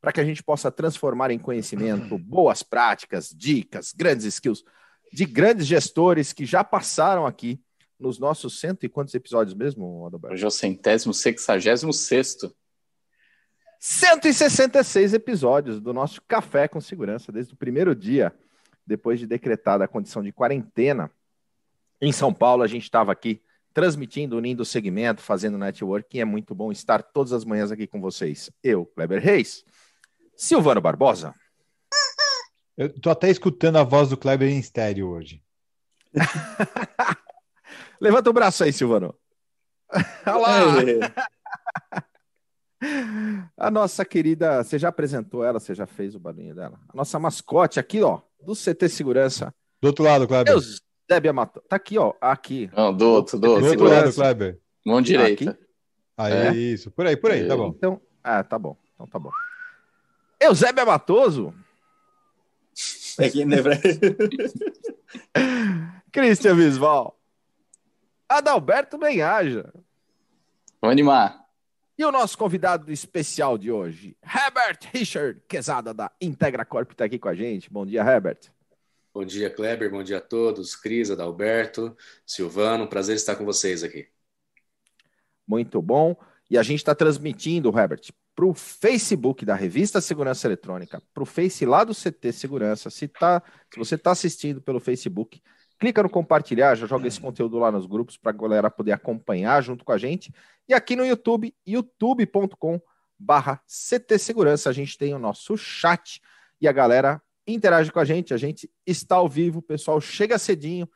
[0.00, 4.64] para que a gente possa transformar em conhecimento boas práticas, dicas, grandes skills
[5.12, 7.60] de grandes gestores que já passaram aqui
[7.98, 10.34] nos nossos cento e quantos episódios mesmo, Adalberto?
[10.34, 12.54] Hoje é o centésimo, sexagésimo sexto.
[13.78, 18.32] 166 episódios do nosso Café com Segurança, desde o primeiro dia,
[18.86, 21.10] depois de decretada a condição de quarentena.
[22.00, 26.20] Em São Paulo, a gente estava aqui transmitindo, unindo o segmento, fazendo networking.
[26.20, 28.50] É muito bom estar todas as manhãs aqui com vocês.
[28.62, 29.64] Eu, Kleber Reis,
[30.40, 31.34] Silvano Barbosa.
[32.74, 35.42] Eu tô até escutando a voz do Kleber em estéreo hoje.
[38.00, 39.14] Levanta o braço aí, Silvano.
[40.26, 40.64] Olha lá.
[43.54, 46.80] A nossa querida, você já apresentou ela, você já fez o barulho dela.
[46.88, 49.54] A nossa mascote aqui, ó, do CT Segurança.
[49.82, 50.54] Do outro lado, Kleber.
[50.54, 51.62] Deus, Débia Matou.
[51.68, 52.70] Tá aqui, ó, aqui.
[52.74, 53.64] Não, do outro, do outro.
[53.66, 54.58] Do outro lado, Kleber.
[54.86, 55.50] Mão direita.
[55.50, 55.60] Aqui.
[56.16, 56.54] Aí, é.
[56.54, 56.90] isso.
[56.90, 57.74] Por aí, por aí, tá bom.
[57.76, 58.78] Então, ah, tá bom.
[58.94, 59.30] Então tá bom.
[60.40, 61.54] Eusébio Matoso.
[63.18, 63.58] Aqui, né,
[66.10, 67.18] Cristian Visval.
[68.28, 69.72] Adalberto Benhaja.
[70.80, 71.44] Vamos animar.
[71.98, 77.18] E o nosso convidado especial de hoje, Herbert Richard Quezada, da Integra Corp, está aqui
[77.18, 77.70] com a gente.
[77.70, 78.50] Bom dia, Herbert.
[79.12, 79.90] Bom dia, Kleber.
[79.90, 80.74] Bom dia a todos.
[80.74, 81.94] Cris, Adalberto,
[82.24, 82.88] Silvano.
[82.88, 84.08] Prazer estar com vocês aqui.
[85.46, 86.16] Muito bom.
[86.50, 91.26] E a gente está transmitindo, Herbert, para o Facebook da Revista Segurança Eletrônica, para o
[91.26, 92.90] Face lá do CT Segurança.
[92.90, 93.40] Se, tá,
[93.72, 95.40] se você está assistindo pelo Facebook,
[95.78, 99.62] clica no compartilhar, já joga esse conteúdo lá nos grupos para a galera poder acompanhar
[99.62, 100.32] junto com a gente.
[100.68, 102.80] E aqui no YouTube, youtube.com
[103.16, 106.20] barra CT Segurança, a gente tem o nosso chat
[106.60, 108.34] e a galera interage com a gente.
[108.34, 110.88] A gente está ao vivo, o pessoal chega cedinho,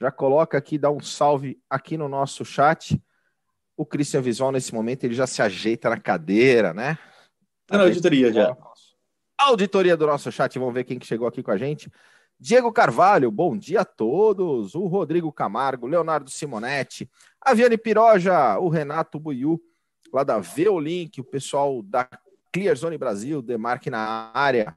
[0.00, 3.00] já coloca aqui, dá um salve aqui no nosso chat.
[3.80, 6.98] O Christian Visual, nesse momento, ele já se ajeita na cadeira, né?
[7.66, 8.54] Tá na auditoria já.
[9.38, 11.90] Auditoria do nosso chat, vamos ver quem que chegou aqui com a gente.
[12.38, 14.74] Diego Carvalho, bom dia a todos.
[14.74, 19.58] O Rodrigo Camargo, Leonardo Simonetti, a Viane Piroja, o Renato Buiu,
[20.12, 22.06] lá da Veolink, o pessoal da
[22.52, 24.76] Clearzone Brasil, Demarque na área,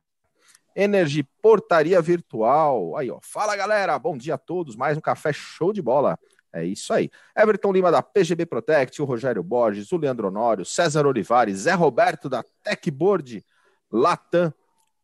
[0.74, 2.96] Energy Portaria Virtual.
[2.96, 3.20] Aí, ó.
[3.22, 4.00] Fala, galera.
[4.00, 4.78] Bom dia a todos.
[4.78, 6.18] Mais um café show de bola.
[6.54, 7.10] É isso aí.
[7.36, 12.30] Everton Lima da PGB Protect, o Rogério Borges, o Leandro Honório, César Olivares, Zé Roberto
[12.30, 13.44] da Techboard
[13.92, 14.54] Latam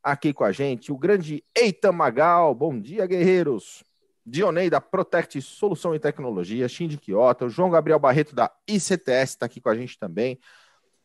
[0.03, 3.83] aqui com a gente, o grande Eitan Magal, bom dia guerreiros.
[4.25, 9.47] Dionei da Protect Solução e Tecnologia, Shinji Kyoto, o João Gabriel Barreto da ICTS está
[9.47, 10.39] aqui com a gente também.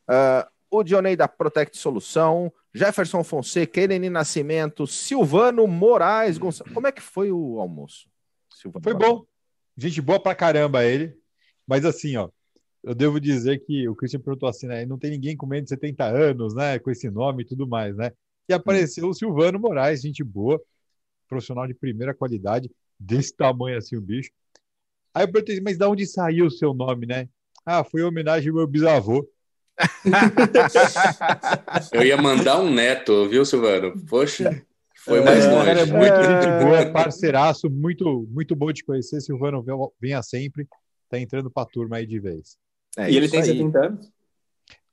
[0.08, 6.74] Uh, o Dionei da Protect Solução, Jefferson Fonseca, Eleni Nascimento, Silvano Moraes Gonçalves.
[6.74, 8.08] Como é que foi o almoço?
[8.52, 9.24] Silvano foi bom.
[9.76, 11.16] Gente boa pra caramba ele.
[11.66, 12.28] Mas assim, ó,
[12.82, 14.84] eu devo dizer que o Christian perguntou assim, né?
[14.84, 16.78] Não tem ninguém com menos de 70 anos, né?
[16.78, 18.12] Com esse nome e tudo mais, né?
[18.48, 20.60] E apareceu o Silvano Moraes, gente boa,
[21.26, 24.30] profissional de primeira qualidade, desse tamanho assim o bicho.
[25.14, 27.28] Aí eu perguntei, mas de onde saiu o seu nome, né?
[27.64, 29.26] Ah, foi em homenagem ao meu bisavô.
[31.92, 33.98] eu ia mandar um neto, viu, Silvano?
[34.06, 34.64] Poxa.
[35.04, 35.68] Foi mais longe.
[35.68, 39.20] É, muito gente boa, parceiraço, muito, muito bom de conhecer.
[39.20, 39.62] Silvano,
[40.00, 40.66] venha sempre.
[41.10, 42.56] Tá entrando pra turma aí de vez.
[42.96, 43.46] É, e ele tem aí.
[43.46, 44.12] 70 anos?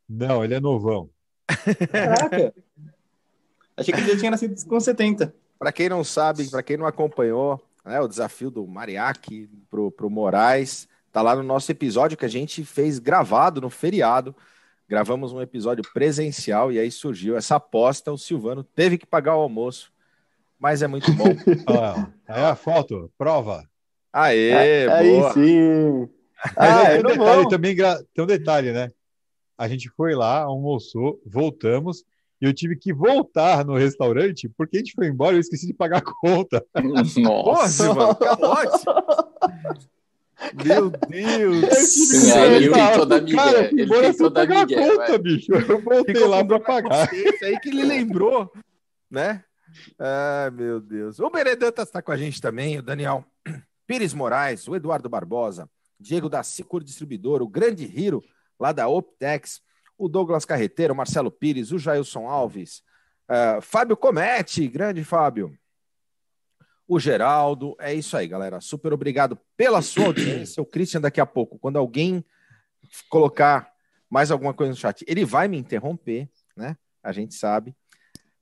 [0.10, 1.10] Não, ele é novão.
[1.48, 2.54] Caraca!
[3.78, 5.34] Achei que ele já tinha nascido com 70.
[5.58, 10.10] Para quem não sabe, para quem não acompanhou, né, o desafio do Mariachi pro, pro
[10.10, 14.36] Moraes, tá lá no nosso episódio que a gente fez gravado no feriado.
[14.90, 18.12] Gravamos um episódio presencial e aí surgiu essa aposta.
[18.12, 19.90] O Silvano teve que pagar o almoço
[20.62, 21.26] mas é muito bom.
[21.68, 23.68] ah, é a foto, prova.
[24.14, 25.34] Aê, é, aí boa.
[25.34, 26.08] sim.
[26.56, 28.92] Ah, tem, um detalhe, também, tem um detalhe, né?
[29.58, 32.04] A gente foi lá, almoçou, voltamos,
[32.40, 35.66] e eu tive que voltar no restaurante, porque a gente foi embora e eu esqueci
[35.66, 36.64] de pagar a conta.
[37.18, 38.86] Nossa, mano, calote!
[40.64, 41.76] Meu Deus!
[41.76, 43.36] Sim, ele tentou dar migué.
[43.36, 44.76] Cara, ele tentou dar migué.
[44.76, 45.54] Conta, bicho.
[45.54, 47.10] Eu voltei Ficou lá para pagar.
[47.12, 48.52] aí que ele lembrou,
[49.10, 49.44] né?
[49.98, 51.20] Ai, meu Deus.
[51.20, 53.26] O Benedantas está com a gente também, o Daniel
[53.88, 55.70] Pires Moraes, o Eduardo Barbosa,
[56.00, 58.24] Diego da Sicur Distribuidor, o grande Hiro,
[58.60, 59.62] lá da Optex,
[59.98, 62.84] o Douglas Carreteiro, o Marcelo Pires, o Jailson Alves,
[63.30, 65.58] uh, Fábio Comete, grande Fábio,
[66.88, 67.76] o Geraldo.
[67.80, 68.60] É isso aí, galera.
[68.60, 70.62] Super obrigado pela sua audiência.
[70.62, 72.24] O Christian, daqui a pouco, quando alguém
[73.10, 73.72] colocar
[74.10, 76.78] mais alguma coisa no chat, ele vai me interromper, né?
[77.02, 77.76] A gente sabe.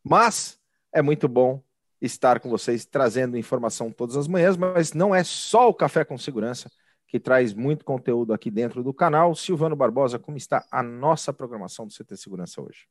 [0.03, 0.58] Mas
[0.93, 1.63] é muito bom
[2.01, 6.17] estar com vocês trazendo informação todas as manhãs, mas não é só o Café com
[6.17, 6.69] Segurança
[7.09, 9.33] que traz muito conteúdo aqui dentro do canal.
[9.33, 12.87] Silvano Barbosa, como está a nossa programação do CT Segurança hoje?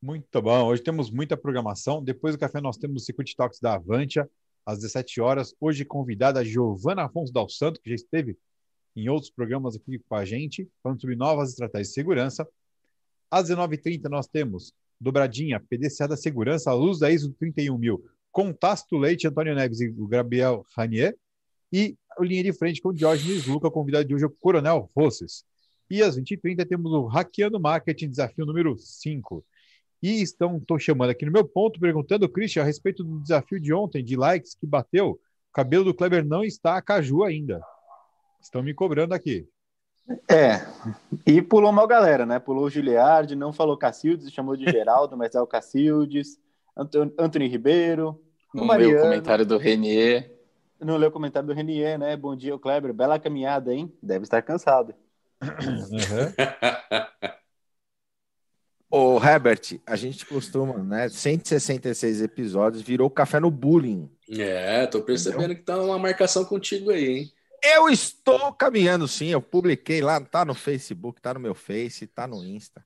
[0.00, 0.64] Muito bom.
[0.64, 2.02] Hoje temos muita programação.
[2.02, 4.28] Depois do café nós temos o Security Talks da Avantia,
[4.64, 5.54] às 17 horas.
[5.60, 8.38] Hoje convidada Giovana Afonso Dal Santo, que já esteve
[8.96, 12.48] em outros programas aqui com a gente, falando sobre novas estratégias de segurança.
[13.30, 18.96] Às 19h30 nós temos dobradinha PDCA da segurança à luz da ISO 31000 com Tasto
[18.96, 21.16] Leite, Antônio Neves e o Gabriel Ranier.
[21.72, 25.44] E linha de frente com o Diógenes Luca, convidado de hoje é o Coronel Rosses.
[25.88, 29.44] E às 20h30 temos o Hackeando Marketing, desafio número 5.
[30.02, 33.72] E estão, estou chamando aqui no meu ponto, perguntando, Christian, a respeito do desafio de
[33.72, 35.10] ontem, de likes que bateu.
[35.10, 37.60] O cabelo do Kleber não está a caju ainda.
[38.40, 39.46] Estão me cobrando aqui.
[40.28, 40.66] É,
[41.24, 42.38] e pulou uma galera, né?
[42.38, 46.38] Pulou o Giliardi, não falou Cacildes, chamou de Geraldo, mas é o Cacildes,
[46.76, 48.20] Antônio Ribeiro.
[48.52, 50.32] Não leu o comentário do Renier.
[50.80, 52.16] Não leu o comentário do Renier, né?
[52.16, 52.92] Bom dia, Kleber.
[52.92, 53.92] Bela caminhada, hein?
[54.02, 54.94] Deve estar cansado.
[55.42, 56.32] Uhum.
[58.92, 61.08] Ô, Herbert, a gente costuma, né?
[61.08, 64.10] 166 episódios, virou café no bullying.
[64.28, 65.56] É, tô percebendo Entendeu?
[65.58, 67.32] que tá uma marcação contigo aí, hein?
[67.62, 69.28] Eu estou caminhando, sim.
[69.28, 72.84] Eu publiquei lá, tá no Facebook, tá no meu Face, tá no Insta.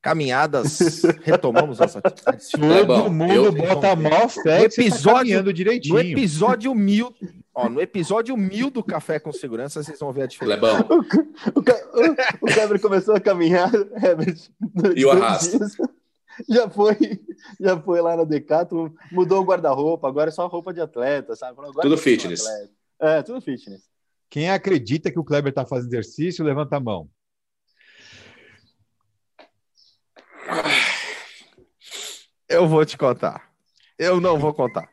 [0.00, 2.50] Caminhadas, retomamos nossa atividade.
[2.52, 5.94] Todo é bom, mundo eu, bota a maior fé no episódio, tá direitinho.
[5.94, 7.12] No episódio mil,
[7.52, 10.54] ó, no episódio mil do Café com Segurança, vocês vão ver a diferença.
[10.54, 10.86] Lebão.
[11.54, 11.62] O, o,
[12.42, 14.38] o Kleber começou a caminhar, Herbert,
[14.96, 15.58] e o arrasto.
[16.48, 16.96] Já foi,
[17.58, 21.58] já foi lá na Decathlon, mudou o guarda-roupa, agora é só roupa de atleta, sabe?
[21.58, 22.44] Agora tudo fitness.
[23.00, 23.82] É, tudo fitness.
[24.30, 27.08] Quem acredita que o Kleber está fazendo exercício, levanta a mão.
[32.48, 33.50] Eu vou te contar.
[33.98, 34.88] Eu não vou contar.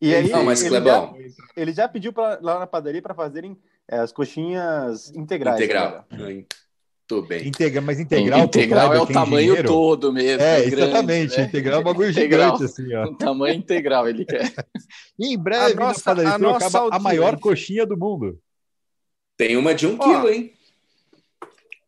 [0.00, 1.14] E aí, não, mas ele, já,
[1.56, 3.58] ele já pediu pra, lá na padaria para fazerem
[3.88, 5.56] é, as coxinhas integrais.
[5.56, 6.06] Integral.
[6.10, 7.48] Muito bem.
[7.48, 9.68] Integra, mas integral, integral Kleber, é o tamanho engenheiro.
[9.68, 10.42] todo mesmo.
[10.42, 11.36] É, é grande, exatamente.
[11.36, 11.44] Né?
[11.44, 13.04] Integral é um bagulho integral, gigante, assim, ó.
[13.04, 14.52] O tamanho integral ele quer.
[15.18, 18.38] E em breve, a nossa, na padaria, a, nossa a maior coxinha do mundo.
[19.36, 20.52] Tem uma de um Ó, quilo, hein?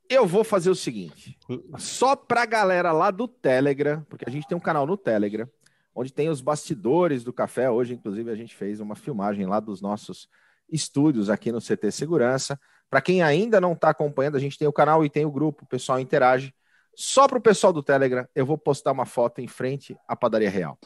[0.09, 1.39] Eu vou fazer o seguinte:
[1.79, 5.49] só pra galera lá do Telegram, porque a gente tem um canal no Telegram,
[5.95, 7.71] onde tem os bastidores do café.
[7.71, 10.29] Hoje, inclusive, a gente fez uma filmagem lá dos nossos
[10.71, 12.59] estúdios aqui no CT Segurança.
[12.89, 15.65] Para quem ainda não está acompanhando, a gente tem o canal e tem o grupo,
[15.65, 16.55] o pessoal interage.
[16.95, 20.49] Só para o pessoal do Telegram, eu vou postar uma foto em frente à padaria
[20.49, 20.79] real.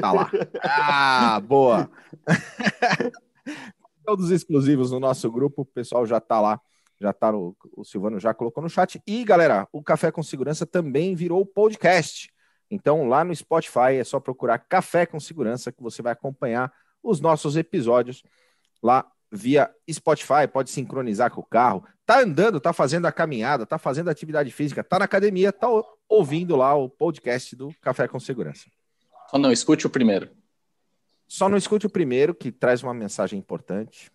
[0.00, 0.30] Tá lá.
[0.62, 1.90] Ah, boa!
[4.06, 5.62] todos exclusivos no nosso grupo.
[5.62, 6.60] O pessoal já está lá,
[7.00, 7.56] já está no.
[7.76, 9.02] O Silvano já colocou no chat.
[9.06, 12.30] E, galera, o Café com Segurança também virou podcast.
[12.70, 16.72] Então, lá no Spotify é só procurar Café com Segurança que você vai acompanhar
[17.02, 18.22] os nossos episódios
[18.82, 21.84] lá via Spotify, pode sincronizar com o carro.
[22.04, 25.66] Tá andando, tá fazendo a caminhada, tá fazendo atividade física, tá na academia, tá
[26.08, 28.66] ouvindo lá o podcast do Café com Segurança.
[29.28, 30.30] Só não escute o primeiro.
[31.28, 34.10] Só não escute o primeiro, que traz uma mensagem importante.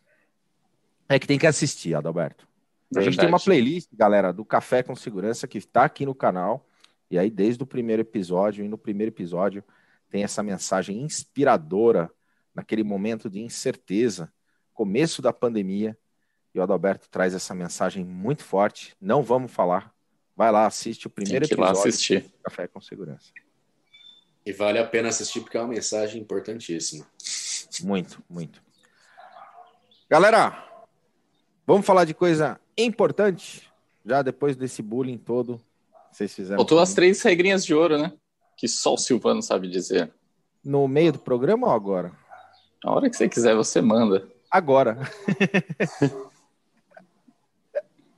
[1.09, 2.47] É que tem que assistir, Adalberto.
[2.95, 6.67] A gente tem uma playlist, galera, do Café com Segurança, que está aqui no canal.
[7.09, 9.63] E aí, desde o primeiro episódio, e no primeiro episódio,
[10.09, 12.11] tem essa mensagem inspiradora,
[12.53, 14.31] naquele momento de incerteza,
[14.73, 15.97] começo da pandemia.
[16.53, 18.95] E o Adalberto traz essa mensagem muito forte.
[18.99, 19.93] Não vamos falar.
[20.35, 23.31] Vai lá, assiste o primeiro episódio do Café com Segurança.
[24.45, 27.05] E vale a pena assistir porque é uma mensagem importantíssima.
[27.83, 28.61] Muito, muito.
[30.09, 30.67] Galera,
[31.65, 33.69] vamos falar de coisa importante?
[34.05, 35.61] Já depois desse bullying todo,
[36.11, 36.57] vocês fizeram.
[36.57, 38.11] Faltou as três regrinhas de ouro, né?
[38.57, 40.11] Que só o Silvano sabe dizer.
[40.63, 42.11] No meio do programa ou agora?
[42.83, 44.27] A hora que você quiser, você manda.
[44.49, 44.97] Agora.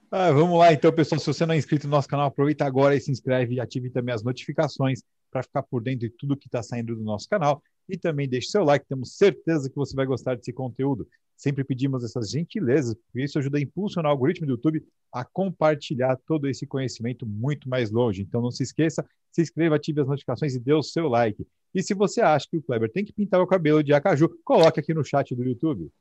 [0.10, 1.20] ah, vamos lá, então, pessoal.
[1.20, 3.90] Se você não é inscrito no nosso canal, aproveita agora e se inscreve e ative
[3.90, 5.04] também as notificações
[5.34, 7.62] para ficar por dentro de tudo que está saindo do nosso canal.
[7.90, 11.08] E também deixe seu like, temos certeza que você vai gostar desse conteúdo.
[11.36, 16.16] Sempre pedimos essas gentilezas, porque isso ajuda a impulsionar o algoritmo do YouTube a compartilhar
[16.26, 18.22] todo esse conhecimento muito mais longe.
[18.22, 21.46] Então não se esqueça, se inscreva, ative as notificações e dê o seu like.
[21.74, 24.80] E se você acha que o Kleber tem que pintar o cabelo de acaju, coloque
[24.80, 25.92] aqui no chat do YouTube.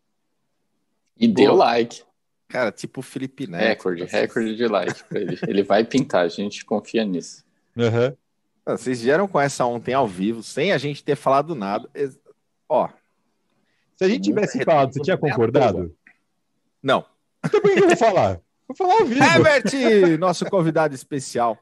[1.19, 2.03] E dê o like.
[2.49, 3.67] Cara, tipo o Felipe Neto.
[3.67, 5.39] Recorde, recorde de like ele.
[5.49, 7.43] Ele vai pintar, a gente confia nisso.
[7.75, 8.15] Uhum.
[8.65, 11.91] Vocês vieram com essa ontem ao vivo, sem a gente ter falado nada.
[12.69, 12.89] Ó.
[13.97, 15.95] Se a gente tivesse falado, você tinha concordado?
[16.83, 17.05] Não.
[17.53, 18.41] Eu vou falar?
[18.69, 19.23] Vou falar ao vivo.
[19.23, 21.59] Herbert, nosso convidado especial.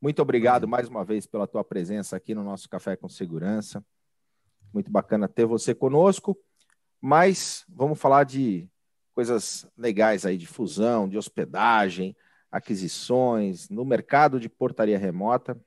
[0.00, 3.84] Muito obrigado mais uma vez pela tua presença aqui no nosso Café com Segurança.
[4.72, 6.38] Muito bacana ter você conosco.
[7.00, 8.68] Mas vamos falar de
[9.12, 12.16] coisas legais aí de fusão, de hospedagem,
[12.50, 15.60] aquisições, no mercado de portaria remota.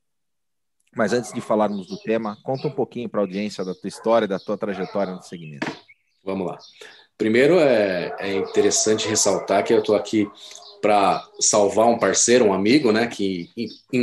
[0.98, 4.28] Mas antes de falarmos do tema, conta um pouquinho para a audiência da tua história,
[4.28, 5.72] da tua trajetória no segmento.
[6.26, 6.58] Vamos lá.
[7.16, 10.28] Primeiro é, é interessante ressaltar que eu estou aqui
[10.82, 13.50] para salvar um parceiro, um amigo, né, que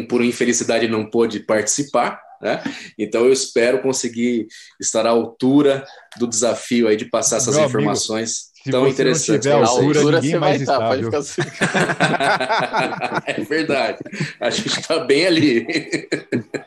[0.08, 2.62] por infelicidade não pôde participar, né?
[2.98, 4.46] Então eu espero conseguir
[4.80, 5.84] estar à altura
[6.18, 9.46] do desafio aí de passar essas Meu informações amigo, tão interessantes.
[9.46, 11.22] Não tiver altura, altura ninguém mais estar, tá, pode ficar
[13.26, 13.98] É verdade.
[14.40, 15.66] A gente está bem ali.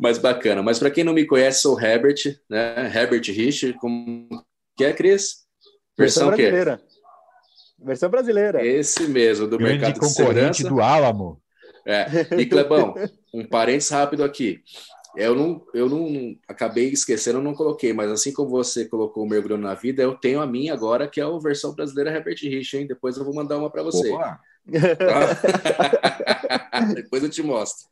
[0.00, 0.62] Mas bacana.
[0.62, 2.90] Mas para quem não me conhece, sou Herbert, né?
[2.94, 4.28] Herbert Rich, como
[4.76, 5.44] que é, Cris?
[5.96, 6.82] Versão, Versão brasileira.
[7.78, 8.66] Versão brasileira.
[8.66, 11.40] Esse mesmo, do Grande mercado concorrente de do Álamo.
[11.86, 12.06] É.
[12.38, 12.94] E Clebão,
[13.32, 14.62] um parênteses rápido aqui.
[15.16, 19.56] Eu não, eu não acabei esquecendo, não coloquei, mas assim como você colocou o mergulho
[19.56, 22.86] na vida, eu tenho a minha agora, que é a versão brasileira Herbert Rich, hein?
[22.86, 24.10] Depois eu vou mandar uma para você.
[24.10, 24.40] Tá?
[26.94, 27.88] Depois eu te mostro.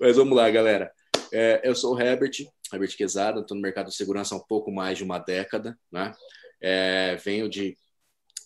[0.00, 0.92] Mas vamos lá, galera.
[1.32, 2.32] É, eu sou o Herbert,
[2.72, 6.14] Herbert Quezada, estou no mercado de segurança há um pouco mais de uma década, né?
[6.60, 7.76] É, venho de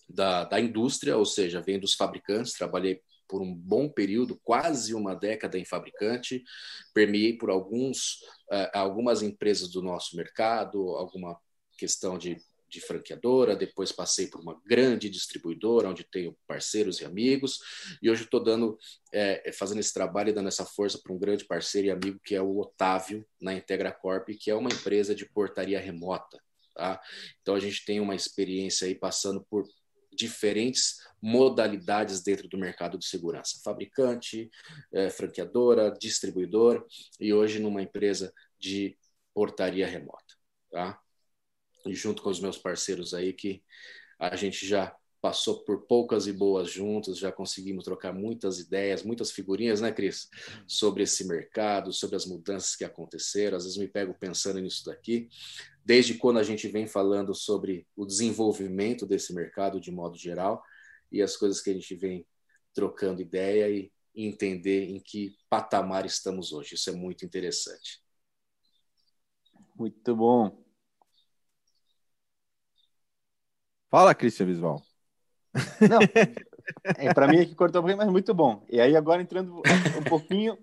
[0.08, 5.14] da, da indústria, ou seja, venho dos fabricantes, trabalhei por um bom período, quase uma
[5.14, 6.42] década em fabricante,
[6.94, 11.38] permeei por alguns, uh, algumas empresas do nosso mercado, alguma
[11.76, 12.38] questão de,
[12.68, 17.58] de franqueadora, depois passei por uma grande distribuidora, onde tenho parceiros e amigos,
[18.02, 18.78] e hoje estou dando,
[19.12, 22.34] é, fazendo esse trabalho e dando essa força para um grande parceiro e amigo que
[22.34, 26.38] é o Otávio, na Integra Corp, que é uma empresa de portaria remota.
[26.74, 27.00] Tá?
[27.40, 29.66] Então a gente tem uma experiência aí passando por
[30.12, 34.50] diferentes modalidades dentro do mercado de segurança: fabricante,
[34.92, 36.86] é, franqueadora, distribuidor
[37.20, 38.96] e hoje numa empresa de
[39.32, 40.34] portaria remota,
[40.70, 41.00] tá?
[41.86, 43.62] E junto com os meus parceiros aí que
[44.18, 49.32] a gente já passou por poucas e boas juntos, já conseguimos trocar muitas ideias, muitas
[49.32, 50.28] figurinhas, né, Cris?
[50.66, 53.56] Sobre esse mercado, sobre as mudanças que aconteceram.
[53.56, 55.28] Às vezes me pego pensando nisso daqui
[55.88, 60.62] desde quando a gente vem falando sobre o desenvolvimento desse mercado de modo geral
[61.10, 62.26] e as coisas que a gente vem
[62.74, 66.74] trocando ideia e entender em que patamar estamos hoje.
[66.74, 68.02] Isso é muito interessante.
[69.74, 70.67] Muito bom.
[73.90, 74.82] Fala, Cristian Visual.
[75.80, 75.98] Não,
[76.96, 78.64] é, para mim aqui cortou um pouquinho, mas muito bom.
[78.68, 79.62] E aí agora entrando
[79.98, 80.58] um pouquinho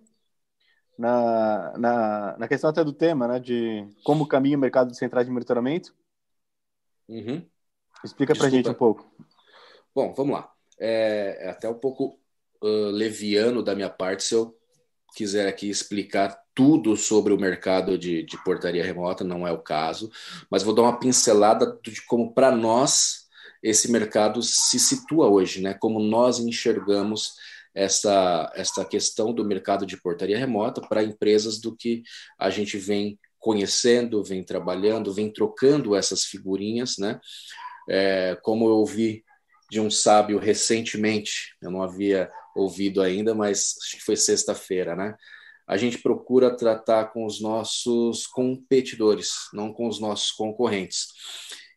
[0.98, 5.26] na, na, na questão até do tema, né, de como caminha o mercado de centrais
[5.26, 5.94] de monitoramento.
[7.08, 7.46] Uhum.
[8.04, 9.12] Explica para gente um pouco.
[9.94, 10.52] Bom, vamos lá.
[10.80, 12.20] É, é até um pouco
[12.62, 14.56] uh, leviano da minha parte se eu
[15.16, 20.10] quiser aqui explicar tudo sobre o mercado de, de portaria remota, não é o caso,
[20.50, 23.26] mas vou dar uma pincelada de como para nós
[23.62, 25.74] esse mercado se situa hoje, né?
[25.74, 27.34] Como nós enxergamos
[27.74, 32.04] essa, essa questão do mercado de portaria remota para empresas do que
[32.40, 37.20] a gente vem conhecendo, vem trabalhando, vem trocando essas figurinhas, né?
[37.90, 39.24] É, como eu ouvi
[39.70, 45.16] de um sábio recentemente, eu não havia ouvido ainda, mas acho que foi sexta-feira, né?
[45.68, 51.08] A gente procura tratar com os nossos competidores, não com os nossos concorrentes.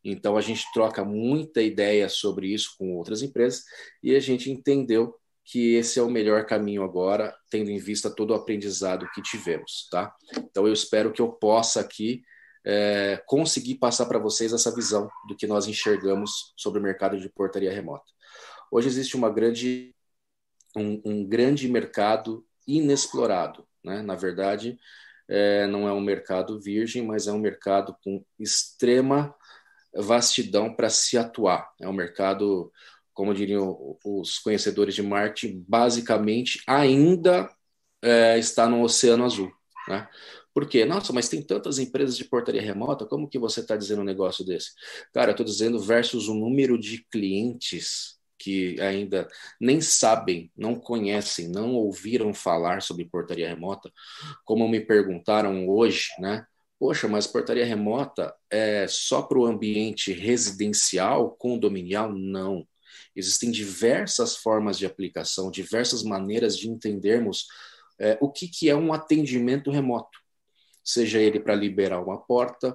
[0.04, 3.64] Então a gente troca muita ideia sobre isso com outras empresas
[4.02, 5.14] e a gente entendeu
[5.44, 9.88] que esse é o melhor caminho agora, tendo em vista todo o aprendizado que tivemos,
[9.90, 10.14] tá?
[10.36, 12.22] Então eu espero que eu possa aqui
[12.66, 17.30] é, conseguir passar para vocês essa visão do que nós enxergamos sobre o mercado de
[17.30, 18.04] portaria remota.
[18.70, 19.94] Hoje existe uma grande,
[20.76, 24.02] um, um grande mercado inexplorado, né?
[24.02, 24.78] Na verdade,
[25.28, 29.34] é, não é um mercado virgem, mas é um mercado com extrema
[29.94, 31.70] vastidão para se atuar.
[31.80, 32.72] É um mercado
[33.12, 37.50] como diriam os conhecedores de Marte, basicamente ainda
[38.00, 39.50] é, está no Oceano Azul.
[39.88, 40.08] Né?
[40.54, 40.84] Por quê?
[40.84, 44.44] Nossa, mas tem tantas empresas de portaria remota, como que você está dizendo um negócio
[44.44, 44.70] desse?
[45.12, 49.28] Cara, eu estou dizendo versus o número de clientes que ainda
[49.60, 53.92] nem sabem, não conhecem, não ouviram falar sobre portaria remota,
[54.44, 56.46] como me perguntaram hoje, né?
[56.78, 62.12] Poxa, mas portaria remota é só para o ambiente residencial, condominial?
[62.12, 62.66] Não.
[63.16, 67.46] Existem diversas formas de aplicação, diversas maneiras de entendermos
[67.98, 70.18] é, o que, que é um atendimento remoto.
[70.88, 72.74] Seja ele para liberar uma porta,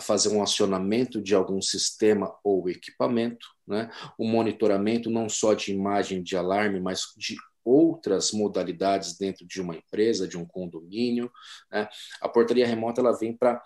[0.00, 3.88] fazer um acionamento de algum sistema ou equipamento, né?
[4.18, 9.76] o monitoramento não só de imagem de alarme, mas de outras modalidades dentro de uma
[9.76, 11.30] empresa, de um condomínio.
[11.70, 11.88] Né?
[12.20, 13.62] A portaria remota ela vem para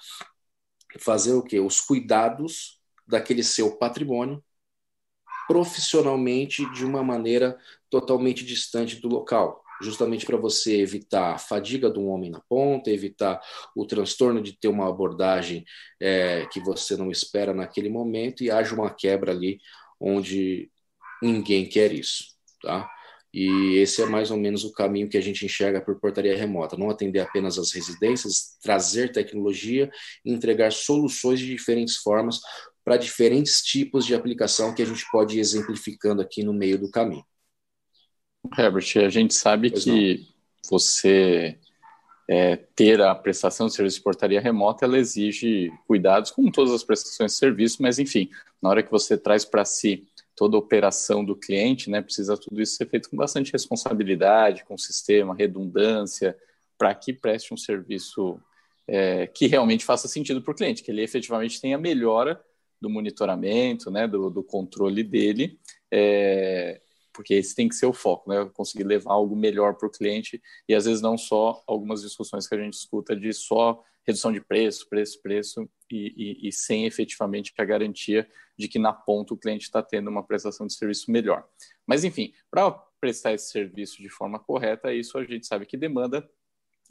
[0.99, 1.59] fazer o quê?
[1.59, 4.45] Os cuidados daquele seu patrimônio
[5.49, 11.99] profissionalmente de uma maneira totalmente distante do local justamente para você evitar a fadiga de
[11.99, 13.41] um homem na ponta, evitar
[13.75, 15.65] o transtorno de ter uma abordagem
[16.01, 19.59] é, que você não espera naquele momento e haja uma quebra ali
[20.01, 20.71] onde
[21.23, 22.25] ninguém quer isso,
[22.63, 22.89] tá?
[23.33, 26.75] E esse é mais ou menos o caminho que a gente enxerga por portaria remota.
[26.75, 29.91] Não atender apenas as residências, trazer tecnologia
[30.25, 32.41] entregar soluções de diferentes formas
[32.83, 36.91] para diferentes tipos de aplicação que a gente pode ir exemplificando aqui no meio do
[36.91, 37.25] caminho.
[38.57, 40.71] Herbert, a gente sabe pois que não.
[40.71, 41.59] você
[42.29, 46.83] é, ter a prestação de serviço de portaria remota, ela exige cuidados, como todas as
[46.83, 48.29] prestações de serviço, mas enfim,
[48.61, 52.61] na hora que você traz para si toda a operação do cliente, né, precisa tudo
[52.61, 56.37] isso ser feito com bastante responsabilidade, com sistema, redundância,
[56.77, 58.39] para que preste um serviço
[58.87, 62.41] é, que realmente faça sentido para o cliente, que ele efetivamente tenha melhora
[62.81, 65.59] do monitoramento, né, do, do controle dele,
[65.91, 66.81] é,
[67.17, 68.49] porque esse tem que ser o foco, né?
[68.53, 72.55] Conseguir levar algo melhor para o cliente e às vezes não só algumas discussões que
[72.55, 77.55] a gente escuta de só redução de preço, preço, preço e, e, e sem efetivamente
[77.57, 81.49] a garantia de que na ponta o cliente está tendo uma prestação de serviço melhor.
[81.87, 82.71] Mas enfim, para
[83.01, 86.29] prestar esse serviço de forma correta, isso a gente sabe que demanda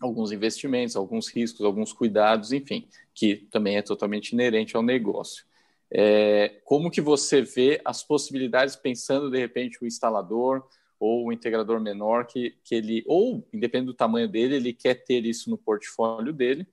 [0.01, 5.45] alguns investimentos, alguns riscos, alguns cuidados, enfim, que também é totalmente inerente ao negócio.
[5.91, 10.67] É, como que você vê as possibilidades pensando de repente o instalador
[10.99, 15.23] ou o integrador menor que, que ele ou independente do tamanho dele ele quer ter
[15.25, 16.67] isso no portfólio dele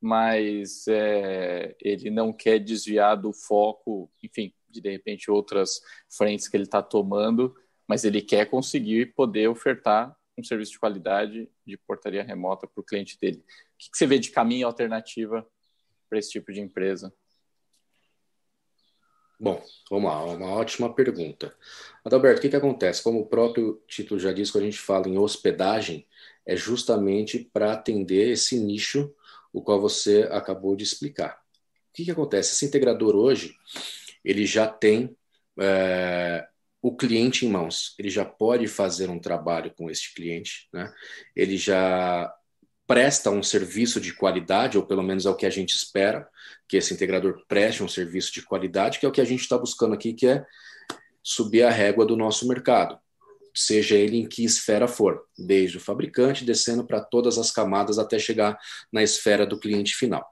[0.00, 6.56] mas é, ele não quer desviar do foco enfim de de repente outras frentes que
[6.56, 7.54] ele está tomando
[7.88, 12.84] mas ele quer conseguir poder ofertar um serviço de qualidade de portaria remota para o
[12.84, 13.38] cliente dele.
[13.38, 15.46] O que você vê de caminho alternativa
[16.08, 17.12] para esse tipo de empresa
[19.42, 21.52] Bom, vamos lá, uma ótima pergunta.
[22.04, 23.02] Adalberto, o que, que acontece?
[23.02, 26.06] Como o próprio título já diz, quando a gente fala em hospedagem,
[26.46, 29.12] é justamente para atender esse nicho,
[29.52, 31.42] o qual você acabou de explicar.
[31.90, 32.54] O que, que acontece?
[32.54, 33.56] Esse integrador hoje,
[34.24, 35.16] ele já tem
[35.58, 36.46] é,
[36.80, 40.92] o cliente em mãos, ele já pode fazer um trabalho com este cliente, né?
[41.34, 42.32] ele já
[42.86, 46.28] presta um serviço de qualidade, ou pelo menos é o que a gente espera,
[46.68, 49.56] que esse integrador preste um serviço de qualidade, que é o que a gente está
[49.56, 50.44] buscando aqui, que é
[51.22, 52.98] subir a régua do nosso mercado,
[53.54, 58.18] seja ele em que esfera for, desde o fabricante, descendo para todas as camadas até
[58.18, 58.58] chegar
[58.92, 60.26] na esfera do cliente final.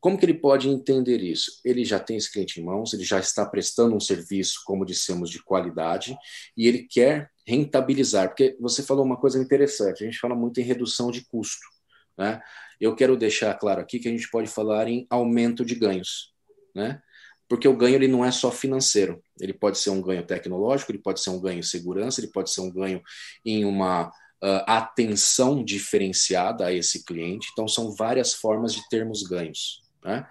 [0.00, 1.60] Como que ele pode entender isso?
[1.64, 5.30] Ele já tem esse cliente em mãos, ele já está prestando um serviço, como dissemos,
[5.30, 6.16] de qualidade,
[6.56, 10.64] e ele quer rentabilizar, porque você falou uma coisa interessante, a gente fala muito em
[10.64, 11.77] redução de custo.
[12.18, 12.40] Né?
[12.80, 16.34] Eu quero deixar claro aqui que a gente pode falar em aumento de ganhos,
[16.74, 17.00] né?
[17.48, 20.98] porque o ganho ele não é só financeiro, ele pode ser um ganho tecnológico, ele
[20.98, 23.00] pode ser um ganho em segurança, ele pode ser um ganho
[23.44, 27.48] em uma uh, atenção diferenciada a esse cliente.
[27.52, 29.82] Então, são várias formas de termos ganhos.
[30.04, 30.26] Né?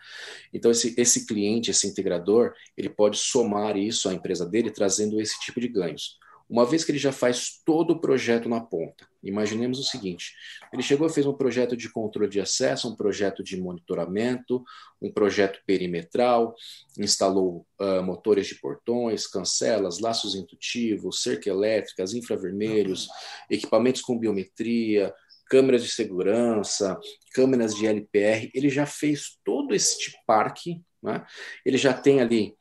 [0.54, 5.40] Então, esse, esse cliente, esse integrador, ele pode somar isso à empresa dele, trazendo esse
[5.40, 6.18] tipo de ganhos.
[6.50, 10.34] Uma vez que ele já faz todo o projeto na ponta, imaginemos o seguinte:
[10.72, 14.64] ele chegou e fez um projeto de controle de acesso, um projeto de monitoramento,
[15.02, 16.56] um projeto perimetral,
[16.98, 23.10] instalou uh, motores de portões, cancelas, laços intuitivos, cerca elétricas, infravermelhos,
[23.50, 25.14] equipamentos com biometria,
[25.50, 26.98] câmeras de segurança,
[27.34, 28.50] câmeras de LPR.
[28.54, 31.26] Ele já fez todo este parque, né?
[31.66, 32.56] ele já tem ali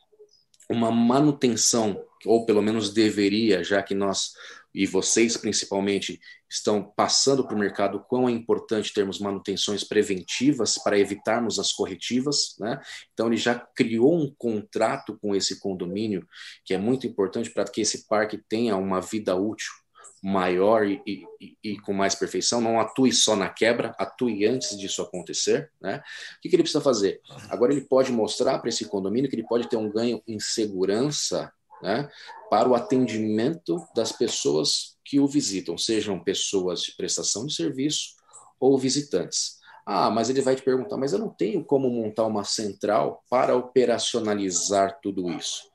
[0.69, 4.33] uma manutenção, ou pelo menos deveria, já que nós
[4.77, 10.99] e vocês principalmente estão passando para o mercado quão é importante termos manutenções preventivas para
[10.99, 12.79] evitarmos as corretivas, né?
[13.15, 16.29] Então ele já criou um contrato com esse condomínio
[16.63, 19.73] que é muito importante para que esse parque tenha uma vida útil
[20.23, 25.01] maior e, e, e, com mais perfeição, não atue só na quebra, atue antes disso
[25.01, 25.71] acontecer.
[25.81, 26.03] Né?
[26.37, 27.21] O que, que ele precisa fazer?
[27.49, 31.53] Agora ele pode mostrar para esse condomínio que ele pode ter um ganho em segurança
[31.83, 32.09] né,
[32.51, 38.15] para o atendimento das pessoas que o visitam, sejam pessoas de prestação de serviço
[38.59, 39.57] ou visitantes.
[39.85, 43.57] Ah, mas ele vai te perguntar, mas eu não tenho como montar uma central para
[43.57, 45.71] operacionalizar tudo isso.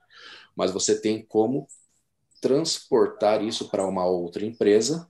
[0.55, 1.65] Mas você tem como
[2.41, 5.07] transportar isso para uma outra empresa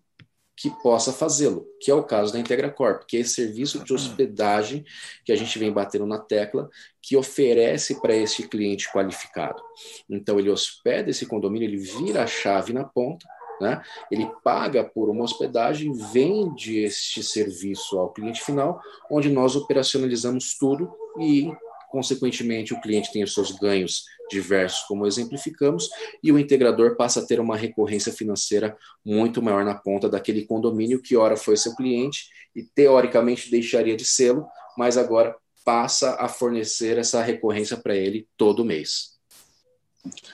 [0.61, 4.85] que possa fazê-lo, que é o caso da IntegraCorp, que é esse serviço de hospedagem
[5.25, 6.69] que a gente vem batendo na tecla,
[7.01, 9.59] que oferece para este cliente qualificado.
[10.07, 13.27] Então, ele hospeda esse condomínio, ele vira a chave na ponta,
[13.59, 13.81] né?
[14.11, 20.93] ele paga por uma hospedagem, vende este serviço ao cliente final, onde nós operacionalizamos tudo
[21.19, 21.51] e
[21.91, 25.89] consequentemente, o cliente tem os seus ganhos diversos, como exemplificamos,
[26.23, 31.01] e o integrador passa a ter uma recorrência financeira muito maior na ponta daquele condomínio
[31.01, 36.97] que, ora, foi seu cliente e, teoricamente, deixaria de sê-lo, mas agora passa a fornecer
[36.97, 39.19] essa recorrência para ele todo mês.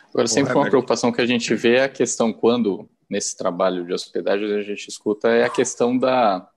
[0.10, 3.94] Agora, sempre uma preocupação que a gente vê é a questão quando, nesse trabalho de
[3.94, 6.48] hospedagem, a gente escuta, é a questão da,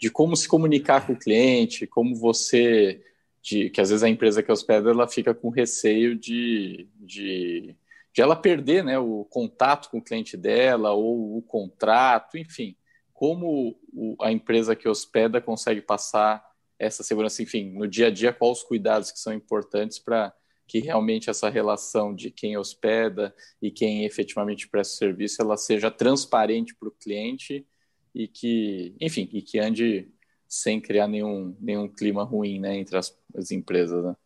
[0.00, 3.00] de como se comunicar com o cliente, como você
[3.42, 7.76] de que às vezes a empresa que hospeda ela fica com receio de, de,
[8.12, 12.76] de ela perder né, o contato com o cliente dela ou o contrato, enfim,
[13.12, 16.46] como o, a empresa que hospeda consegue passar
[16.78, 20.32] essa segurança, enfim, no dia a dia, quais os cuidados que são importantes para
[20.66, 26.74] que realmente essa relação de quem hospeda e quem efetivamente presta serviço ela seja transparente
[26.74, 27.66] para o cliente
[28.14, 30.12] e que, enfim, e que ande
[30.48, 34.02] sem criar nenhum, nenhum clima ruim né, entre as, as empresas.
[34.02, 34.16] Né?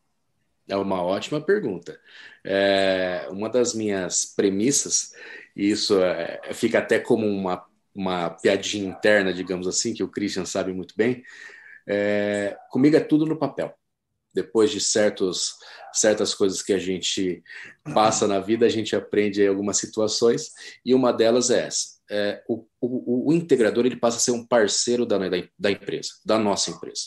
[0.68, 1.98] É uma ótima pergunta.
[2.44, 5.12] É, uma das minhas premissas,
[5.56, 10.44] e isso é, fica até como uma, uma piadinha interna, digamos assim, que o Christian
[10.44, 11.24] sabe muito bem,
[11.86, 13.74] é, comigo é tudo no papel.
[14.32, 15.56] Depois de certos,
[15.92, 17.42] certas coisas que a gente
[17.92, 20.52] passa na vida, a gente aprende algumas situações,
[20.86, 24.46] e uma delas é essa é, o, o, o, integrador ele passa a ser um
[24.46, 27.04] parceiro da, da, da, empresa, da nossa empresa.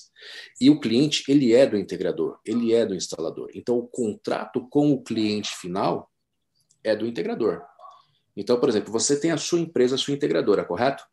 [0.60, 3.52] E o cliente, ele é do integrador, ele é do instalador.
[3.54, 6.12] Então, o contrato com o cliente final
[6.84, 7.62] é do integrador.
[8.36, 11.04] Então, por exemplo, você tem a sua empresa, a sua integradora, correto?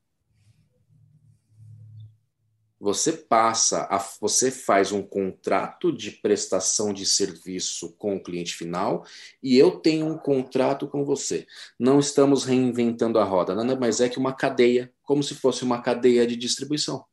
[2.83, 9.07] Você passa a, você faz um contrato de prestação de serviço com o cliente final
[9.41, 11.47] e eu tenho um contrato com você.
[11.79, 16.27] Não estamos reinventando a roda, mais é que uma cadeia, como se fosse uma cadeia
[16.27, 17.05] de distribuição.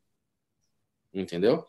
[1.14, 1.64] Entendeu?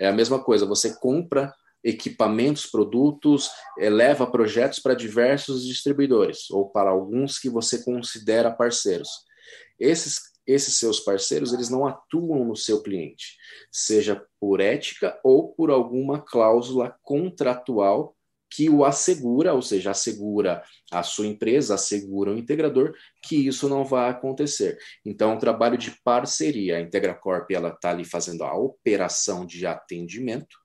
[0.00, 6.90] É a mesma coisa, você compra equipamentos, produtos, eleva projetos para diversos distribuidores ou para
[6.90, 9.10] alguns que você considera parceiros.
[9.78, 13.36] Esses esses seus parceiros eles não atuam no seu cliente,
[13.70, 18.16] seja por ética ou por alguma cláusula contratual
[18.54, 23.84] que o assegura, ou seja, assegura a sua empresa, assegura o integrador que isso não
[23.84, 24.78] vai acontecer.
[25.04, 26.76] Então, é um trabalho de parceria.
[26.76, 30.56] A IntegraCorp ela está ali fazendo a operação de atendimento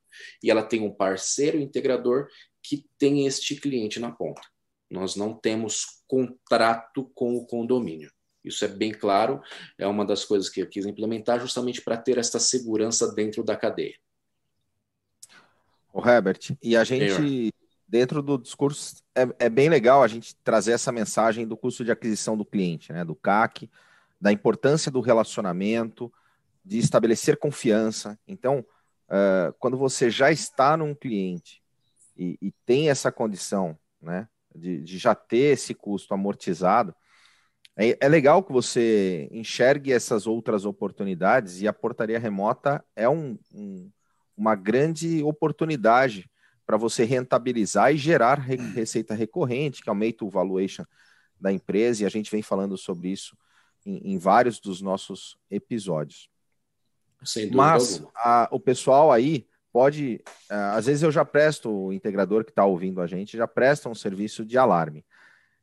[0.43, 2.27] e ela tem um parceiro integrador
[2.61, 4.41] que tem este cliente na ponta.
[4.89, 8.11] Nós não temos contrato com o condomínio.
[8.43, 9.41] Isso é bem claro,
[9.77, 13.55] é uma das coisas que eu quis implementar justamente para ter essa segurança dentro da
[13.55, 13.95] cadeia.
[15.93, 17.53] O Herbert, e a gente,
[17.87, 21.91] dentro do discurso, é, é, bem legal a gente trazer essa mensagem do custo de
[21.91, 23.69] aquisição do cliente, né, do CAC,
[24.21, 26.11] da importância do relacionamento,
[26.63, 28.17] de estabelecer confiança.
[28.27, 28.65] Então,
[29.09, 31.61] uh, quando você já está num cliente
[32.15, 36.93] e, e tem essa condição, né, de, de já ter esse custo amortizado,
[37.79, 43.39] é, é legal que você enxergue essas outras oportunidades e a portaria remota é um,
[43.53, 43.89] um,
[44.35, 46.29] uma grande oportunidade
[46.65, 50.83] para você rentabilizar e gerar re receita recorrente, que aumenta o valuation
[51.39, 53.37] da empresa, e a gente vem falando sobre isso
[53.85, 56.29] em, em vários dos nossos episódios.
[57.55, 60.21] Mas a, o pessoal aí pode.
[60.51, 63.87] Uh, às vezes eu já presto, o integrador que está ouvindo a gente, já presta
[63.87, 65.05] um serviço de alarme.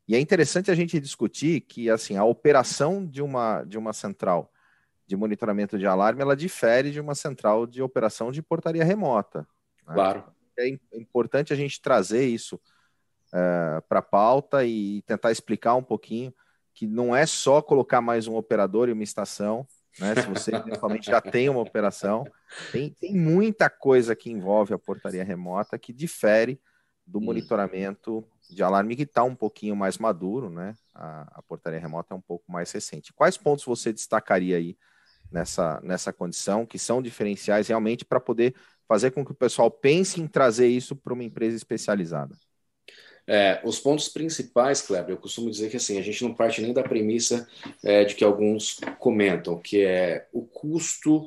[0.09, 4.53] E é interessante a gente discutir que assim a operação de uma, de uma central
[5.07, 9.47] de monitoramento de alarme ela difere de uma central de operação de portaria remota.
[9.87, 9.95] Né?
[9.95, 10.25] Claro.
[10.59, 12.59] É importante a gente trazer isso
[13.33, 16.33] é, para a pauta e tentar explicar um pouquinho
[16.73, 19.66] que não é só colocar mais um operador e uma estação,
[19.99, 20.14] né?
[20.14, 22.27] Se você eventualmente já tem uma operação,
[22.71, 26.61] tem, tem muita coisa que envolve a portaria remota que difere
[27.07, 30.74] do monitoramento de alarme que está um pouquinho mais maduro, né?
[30.94, 33.12] A, a, portaria remota é um pouco mais recente.
[33.12, 34.76] Quais pontos você destacaria aí
[35.30, 38.54] nessa, nessa condição que são diferenciais realmente para poder
[38.87, 42.37] fazer com que o pessoal pense em trazer isso para uma empresa especializada?
[43.28, 46.72] É, os pontos principais, Kleber, eu costumo dizer que assim, a gente não parte nem
[46.72, 47.48] da premissa
[47.82, 51.26] é, de que alguns comentam, que é o custo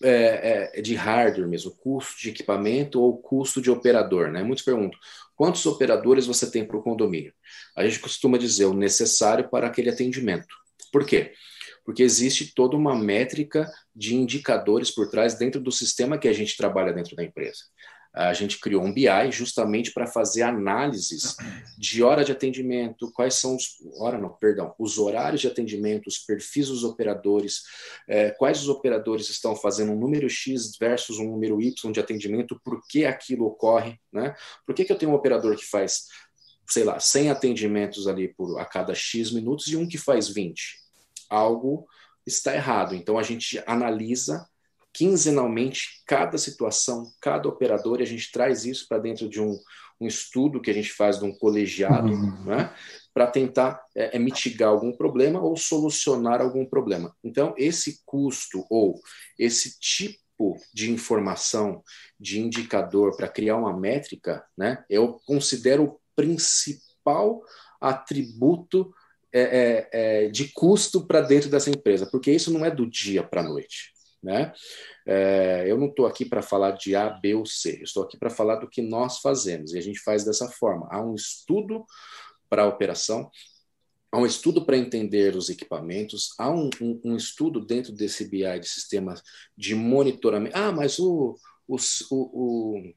[0.00, 4.42] é, é, de hardware mesmo, custo de equipamento ou custo de operador, né?
[4.42, 4.98] Muitos perguntam,
[5.42, 7.34] Quantos operadores você tem para o condomínio?
[7.76, 10.54] A gente costuma dizer o necessário para aquele atendimento.
[10.92, 11.32] Por quê?
[11.84, 16.56] Porque existe toda uma métrica de indicadores por trás dentro do sistema que a gente
[16.56, 17.64] trabalha dentro da empresa
[18.14, 21.34] a gente criou um BI justamente para fazer análises
[21.78, 26.18] de hora de atendimento, quais são os hora não, perdão, os horários de atendimento, os
[26.18, 27.62] perfis dos operadores,
[28.06, 32.60] é, quais os operadores estão fazendo um número X versus um número Y de atendimento,
[32.62, 34.34] por que aquilo ocorre, né?
[34.66, 36.06] Por que, que eu tenho um operador que faz,
[36.68, 40.78] sei lá, 100 atendimentos ali por a cada X minutos e um que faz 20?
[41.30, 41.86] Algo
[42.26, 42.94] está errado.
[42.94, 44.46] Então a gente analisa
[44.92, 49.58] quinzenalmente cada situação, cada operador, e a gente traz isso para dentro de um,
[50.00, 52.44] um, estudo que a gente faz de um colegiado, uhum.
[52.44, 52.74] né,
[53.14, 57.14] para tentar é, é, mitigar algum problema ou solucionar algum problema.
[57.24, 59.00] Então, esse custo ou
[59.38, 61.82] esse tipo de informação,
[62.18, 67.40] de indicador para criar uma métrica, né, eu considero o principal
[67.80, 68.92] atributo
[69.34, 73.22] é, é, é de custo para dentro dessa empresa, porque isso não é do dia
[73.22, 73.91] para a noite.
[74.22, 74.52] Né?
[75.04, 78.30] É, eu não estou aqui para falar de A, B ou C, estou aqui para
[78.30, 80.86] falar do que nós fazemos, e a gente faz dessa forma.
[80.90, 81.84] Há um estudo
[82.48, 83.28] para a operação,
[84.12, 88.60] há um estudo para entender os equipamentos, há um, um, um, estudo dentro desse BI
[88.60, 89.22] de sistemas
[89.56, 90.56] de monitoramento.
[90.56, 91.76] Ah, mas o, o,
[92.10, 92.92] o,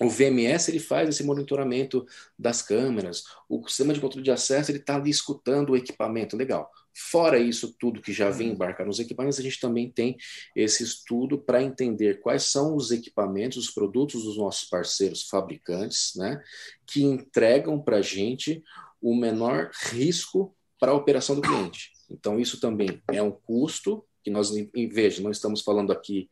[0.00, 2.06] o VMS ele faz esse monitoramento
[2.38, 6.70] das câmeras, o sistema de controle de acesso ele está ali escutando o equipamento, legal.
[6.98, 8.54] Fora isso tudo que já vem uhum.
[8.54, 10.16] embarcar nos equipamentos, a gente também tem
[10.54, 16.42] esse estudo para entender quais são os equipamentos, os produtos dos nossos parceiros fabricantes, né,
[16.86, 18.62] que entregam para a gente
[19.00, 21.90] o menor risco para a operação do cliente.
[22.10, 24.50] Então, isso também é um custo que nós,
[24.90, 26.28] vez, não estamos falando aqui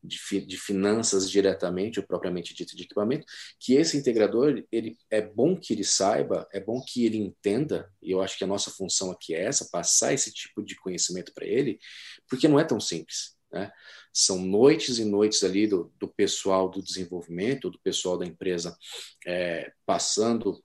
[0.00, 3.26] de, de, finanças diretamente, ou propriamente dito de equipamento,
[3.58, 8.12] que esse integrador, ele é bom que ele saiba, é bom que ele entenda, e
[8.12, 11.44] eu acho que a nossa função aqui é essa, passar esse tipo de conhecimento para
[11.44, 11.80] ele,
[12.28, 13.34] porque não é tão simples.
[13.52, 13.72] Né?
[14.14, 18.76] São noites e noites ali do, do pessoal do desenvolvimento, do pessoal da empresa
[19.26, 20.62] é, passando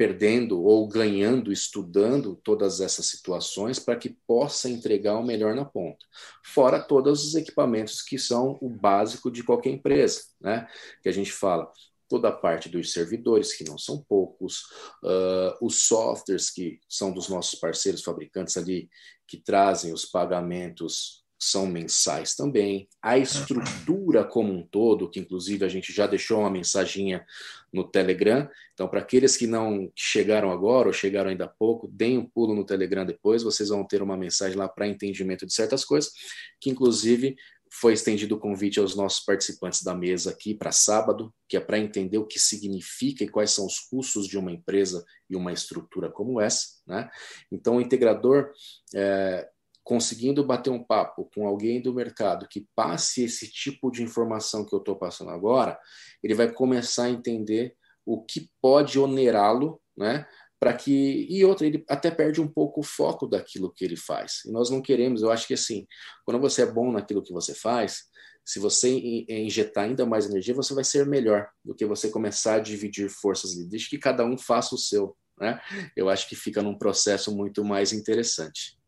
[0.00, 6.06] perdendo ou ganhando, estudando todas essas situações para que possa entregar o melhor na ponta.
[6.42, 10.66] Fora todos os equipamentos que são o básico de qualquer empresa, né?
[11.02, 11.70] Que a gente fala
[12.08, 14.62] toda a parte dos servidores, que não são poucos,
[15.04, 18.88] uh, os softwares que são dos nossos parceiros fabricantes ali,
[19.28, 22.86] que trazem os pagamentos são mensais também.
[23.02, 27.24] A estrutura como um todo, que inclusive a gente já deixou uma mensaginha
[27.72, 28.46] no Telegram.
[28.74, 32.54] Então, para aqueles que não chegaram agora ou chegaram ainda há pouco, deem um pulo
[32.54, 36.12] no Telegram depois, vocês vão ter uma mensagem lá para entendimento de certas coisas,
[36.60, 37.36] que inclusive
[37.72, 41.78] foi estendido o convite aos nossos participantes da mesa aqui para sábado, que é para
[41.78, 46.10] entender o que significa e quais são os custos de uma empresa e uma estrutura
[46.10, 46.66] como essa.
[46.84, 47.08] Né?
[47.50, 48.50] Então, o integrador
[48.92, 49.48] é,
[49.82, 54.74] conseguindo bater um papo com alguém do mercado que passe esse tipo de informação que
[54.74, 55.78] eu estou passando agora,
[56.22, 60.26] ele vai começar a entender o que pode onerá-lo, né?
[60.58, 61.26] Para que.
[61.30, 64.42] E outra, ele até perde um pouco o foco daquilo que ele faz.
[64.44, 65.86] E nós não queremos, eu acho que assim,
[66.24, 68.04] quando você é bom naquilo que você faz,
[68.44, 68.90] se você
[69.28, 73.52] injetar ainda mais energia, você vai ser melhor do que você começar a dividir forças
[73.52, 73.64] ali.
[73.66, 75.16] Deixe que cada um faça o seu.
[75.38, 75.60] Né?
[75.96, 78.79] Eu acho que fica num processo muito mais interessante.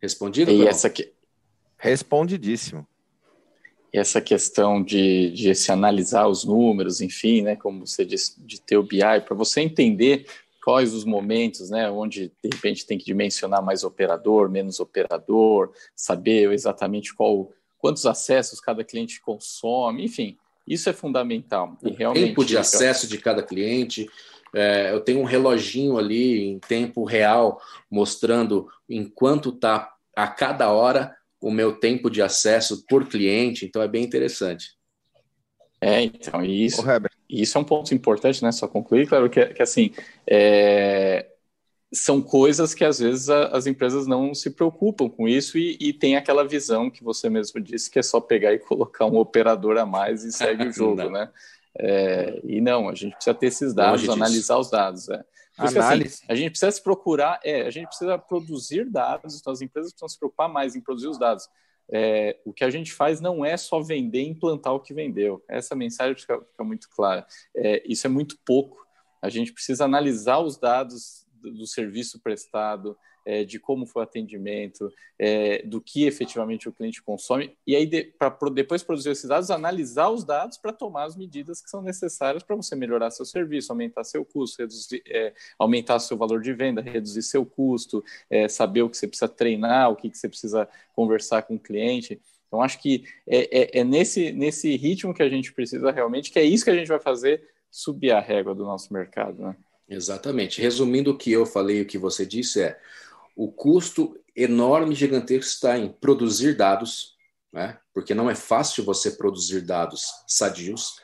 [0.00, 0.50] Respondido?
[0.50, 1.12] E essa aqui.
[1.76, 2.86] Respondidíssimo.
[3.92, 8.60] E essa questão de, de se analisar os números, enfim, né, como você disse, de
[8.60, 10.26] ter o BI, para você entender
[10.62, 16.52] quais os momentos, né, onde de repente tem que dimensionar mais operador, menos operador, saber
[16.52, 21.78] exatamente qual, quantos acessos cada cliente consome, enfim, isso é fundamental.
[21.82, 24.06] E realmente, tempo de acesso de cada cliente,
[24.54, 31.16] é, eu tenho um reloginho ali em tempo real mostrando enquanto está a cada hora
[31.40, 34.76] o meu tempo de acesso por cliente, então é bem interessante.
[35.80, 36.82] É, então, isso,
[37.28, 38.50] isso é um ponto importante, né?
[38.50, 39.92] Só concluir, claro, que, que assim,
[40.28, 41.24] é,
[41.92, 45.92] são coisas que às vezes a, as empresas não se preocupam com isso e, e,
[45.92, 49.78] tem aquela visão que você mesmo disse que é só pegar e colocar um operador
[49.78, 51.30] a mais e segue o jogo, né?
[51.78, 55.08] É, e não, a gente precisa ter esses dados, analisar os dados.
[55.08, 55.24] É.
[55.56, 59.60] Porque, assim, a gente precisa se procurar, é, a gente precisa produzir dados, então as
[59.60, 61.48] empresas precisam se preocupar mais em produzir os dados.
[61.90, 65.42] É, o que a gente faz não é só vender e implantar o que vendeu.
[65.48, 67.26] Essa mensagem fica, fica muito clara.
[67.56, 68.86] É, isso é muito pouco.
[69.22, 74.92] A gente precisa analisar os dados do, serviço prestado, é, de como foi o atendimento,
[75.18, 79.50] é, do que efetivamente o cliente consome, e aí de, para depois produzir esses dados,
[79.50, 83.72] analisar os dados para tomar as medidas que são necessárias para você melhorar seu serviço,
[83.72, 88.82] aumentar seu custo, reduzir, é, aumentar seu valor de venda, reduzir seu custo, é, saber
[88.82, 92.20] o que você precisa treinar, o que, que você precisa conversar com o cliente.
[92.46, 96.38] Então, acho que é, é, é nesse, nesse ritmo que a gente precisa realmente, que
[96.38, 99.42] é isso que a gente vai fazer subir a régua do nosso mercado.
[99.42, 99.56] Né?
[99.88, 100.60] Exatamente.
[100.60, 102.78] Resumindo o que eu falei, o que você disse é
[103.34, 107.16] o custo enorme, gigantesco está em produzir dados,
[107.52, 107.78] né?
[107.94, 111.00] porque não é fácil você produzir dados sadios,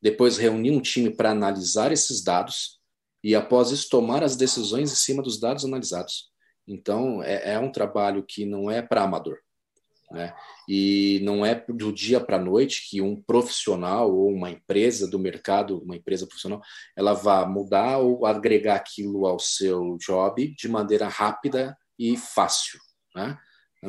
[0.00, 2.80] depois reunir um time para analisar esses dados
[3.22, 6.30] e, após isso, tomar as decisões em cima dos dados analisados.
[6.66, 9.38] Então, é, é um trabalho que não é para amador.
[10.10, 10.34] Né?
[10.68, 15.18] E não é do dia para a noite que um profissional ou uma empresa do
[15.18, 16.60] mercado, uma empresa profissional,
[16.96, 22.78] ela vá mudar ou agregar aquilo ao seu job de maneira rápida e fácil,
[23.14, 23.38] né?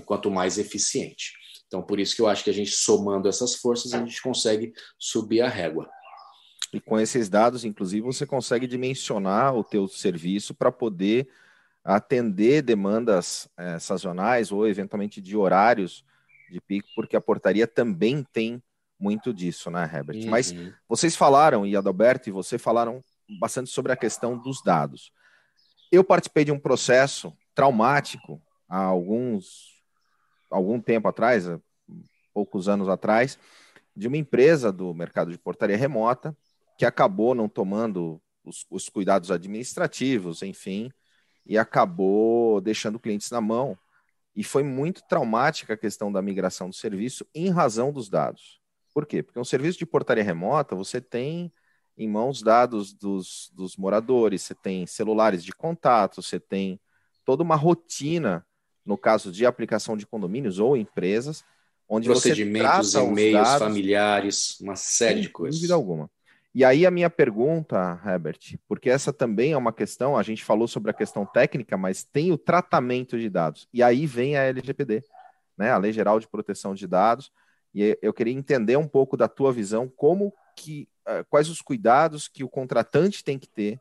[0.05, 1.33] quanto mais eficiente.
[1.67, 4.73] Então, por isso que eu acho que a gente somando essas forças, a gente consegue
[4.99, 5.89] subir a régua.
[6.73, 11.27] E com esses dados, inclusive, você consegue dimensionar o teu serviço para poder
[11.85, 16.03] atender demandas é, sazonais ou eventualmente de horários
[16.49, 18.61] de pico, porque a portaria também tem
[18.99, 20.23] muito disso, né, Herbert?
[20.23, 20.29] Uhum.
[20.29, 20.53] Mas
[20.89, 23.03] vocês falaram, e Adalberto e você falaram
[23.39, 25.11] bastante sobre a questão dos dados.
[25.91, 29.75] Eu participei de um processo traumático há alguns
[30.49, 31.45] algum tempo atrás,
[32.33, 33.37] poucos anos atrás,
[33.95, 36.35] de uma empresa do mercado de portaria remota
[36.77, 40.91] que acabou não tomando os, os cuidados administrativos, enfim,
[41.45, 43.77] e acabou deixando clientes na mão
[44.35, 48.59] e foi muito traumática a questão da migração do serviço em razão dos dados.
[48.93, 49.23] Por quê?
[49.23, 51.51] Porque um serviço de portaria remota, você tem
[51.97, 56.79] em mãos dados dos, dos moradores, você tem celulares de contato, você tem
[57.23, 58.45] toda uma rotina,
[58.85, 61.43] no caso de aplicação de condomínios ou empresas,
[61.87, 65.55] onde procedimentos, e-mails familiares, uma série de coisas.
[65.55, 66.09] Sem dúvida alguma.
[66.55, 70.69] E aí a minha pergunta, Herbert, porque essa também é uma questão, a gente falou
[70.69, 73.67] sobre a questão técnica, mas tem o tratamento de dados.
[73.73, 75.03] E aí vem a LGPD,
[75.57, 77.29] né, a Lei Geral de Proteção de Dados.
[77.73, 82.29] E eu queria entender um pouco da tua visão, como que, uh, quais os cuidados
[82.29, 83.77] que o contratante tem que ter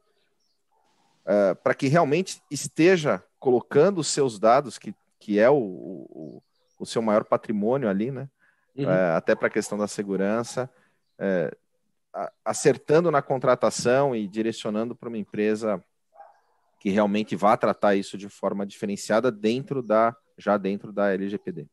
[1.26, 6.42] uh, para que realmente esteja colocando os seus dados, que, que é o, o,
[6.80, 8.28] o seu maior patrimônio ali, né?
[8.74, 8.86] Uhum.
[8.86, 10.68] Uh, até para a questão da segurança
[12.44, 15.82] acertando na contratação e direcionando para uma empresa
[16.80, 21.66] que realmente vá tratar isso de forma diferenciada dentro da já dentro da LGPD.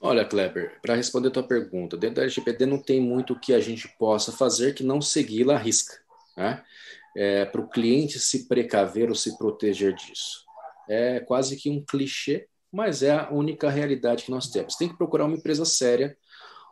[0.00, 3.60] Olha, Kleber, para responder a tua pergunta, dentro da LGPD não tem muito que a
[3.60, 5.94] gente possa fazer que não segui-la à risca,
[6.36, 6.62] né?
[7.16, 10.44] É, para o cliente se precaver ou se proteger disso.
[10.86, 14.76] É quase que um clichê, mas é a única realidade que nós temos.
[14.76, 16.16] Tem que procurar uma empresa séria,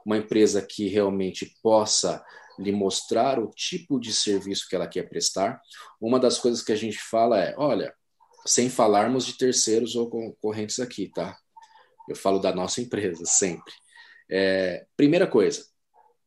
[0.05, 2.23] uma empresa que realmente possa
[2.59, 5.61] lhe mostrar o tipo de serviço que ela quer prestar.
[6.01, 7.95] Uma das coisas que a gente fala é, olha,
[8.47, 11.37] sem falarmos de terceiros ou concorrentes aqui, tá?
[12.09, 13.73] Eu falo da nossa empresa sempre.
[14.31, 15.65] É, primeira coisa,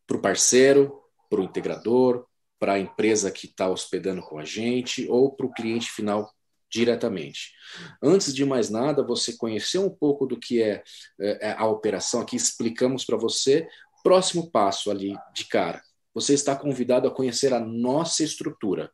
[0.06, 2.26] para o parceiro, para o integrador,
[2.60, 6.32] para a empresa que está hospedando com a gente ou para o cliente final
[6.70, 7.54] diretamente.
[8.02, 10.84] Antes de mais nada, você conhecer um pouco do que é,
[11.20, 13.68] é, é a operação aqui, explicamos para você.
[14.04, 15.82] Próximo passo ali de cara,
[16.18, 18.92] você está convidado a conhecer a nossa estrutura,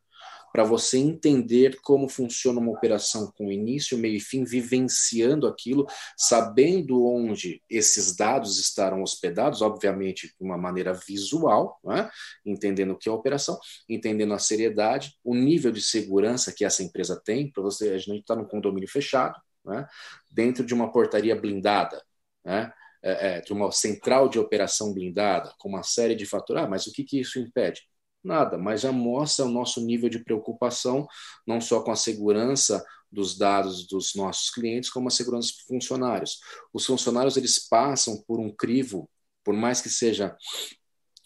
[0.52, 5.86] para você entender como funciona uma operação com início, meio e fim, vivenciando aquilo,
[6.18, 12.10] sabendo onde esses dados estarão hospedados, obviamente de uma maneira visual, né?
[12.44, 13.58] entendendo o que é a operação,
[13.88, 18.20] entendendo a seriedade, o nível de segurança que essa empresa tem, para você, a gente
[18.20, 19.88] está num condomínio fechado, né?
[20.30, 22.04] dentro de uma portaria blindada,
[22.44, 22.70] né?
[23.04, 26.64] É, é, de uma central de operação blindada, com uma série de fatores.
[26.64, 27.82] Ah, mas o que, que isso impede?
[28.24, 31.06] Nada, mas já mostra o nosso nível de preocupação,
[31.46, 36.38] não só com a segurança dos dados dos nossos clientes, como a segurança dos funcionários.
[36.72, 39.08] Os funcionários eles passam por um crivo,
[39.44, 40.34] por mais que seja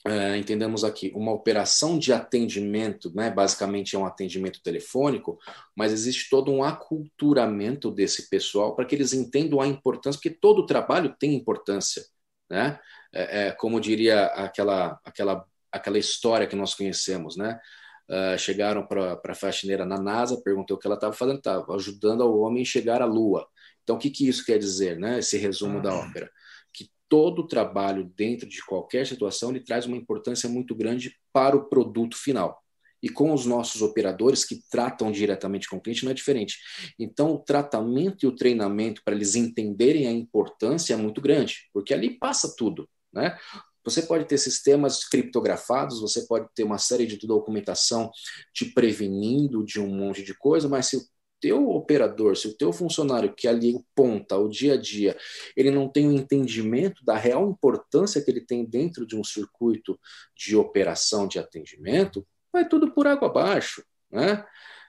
[0.07, 5.39] é, entendemos aqui, uma operação de atendimento, né, basicamente é um atendimento telefônico,
[5.77, 10.67] mas existe todo um aculturamento desse pessoal para que eles entendam a importância, porque todo
[10.67, 12.05] trabalho tem importância.
[12.49, 12.79] Né?
[13.13, 17.61] É, é, como diria aquela, aquela, aquela história que nós conhecemos, né?
[18.11, 22.23] Uh, chegaram para a faxineira na NASA, perguntou o que ela estava fazendo, estava ajudando
[22.23, 23.47] ao homem a chegar à Lua.
[23.83, 25.19] Então, o que, que isso quer dizer, né?
[25.19, 26.31] Esse resumo da ópera
[27.09, 32.17] todo trabalho dentro de qualquer situação ele traz uma importância muito grande para o produto
[32.17, 32.63] final.
[33.03, 36.59] E com os nossos operadores que tratam diretamente com o cliente não é diferente.
[36.99, 41.95] Então, o tratamento e o treinamento para eles entenderem a importância é muito grande, porque
[41.95, 42.89] ali passa tudo.
[43.13, 43.39] Né?
[43.85, 48.11] Você pode ter sistemas criptografados, você pode ter uma série de documentação
[48.53, 51.01] te prevenindo de um monte de coisa, mas se o
[51.41, 55.17] teu operador, se o teu funcionário que ali ponta o dia a dia,
[55.57, 59.25] ele não tem o um entendimento da real importância que ele tem dentro de um
[59.25, 59.99] circuito
[60.37, 64.45] de operação de atendimento, vai tudo por água abaixo, né?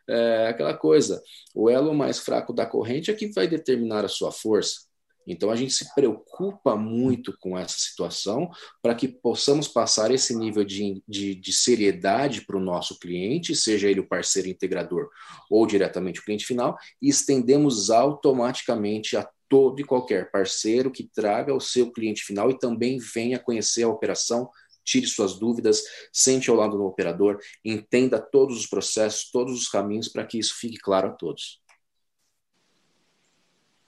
[0.08, 1.22] É aquela coisa,
[1.54, 4.89] o elo mais fraco da corrente é que vai determinar a sua força.
[5.28, 8.50] Então a gente se preocupa muito com essa situação
[8.82, 13.90] para que possamos passar esse nível de, de, de seriedade para o nosso cliente, seja
[13.90, 15.10] ele o parceiro integrador
[15.50, 21.54] ou diretamente o cliente final, e estendemos automaticamente a todo e qualquer parceiro que traga
[21.54, 24.50] o seu cliente final e também venha conhecer a operação
[24.90, 30.08] tire suas dúvidas, sente ao lado do operador, entenda todos os processos, todos os caminhos
[30.08, 31.59] para que isso fique claro a todos.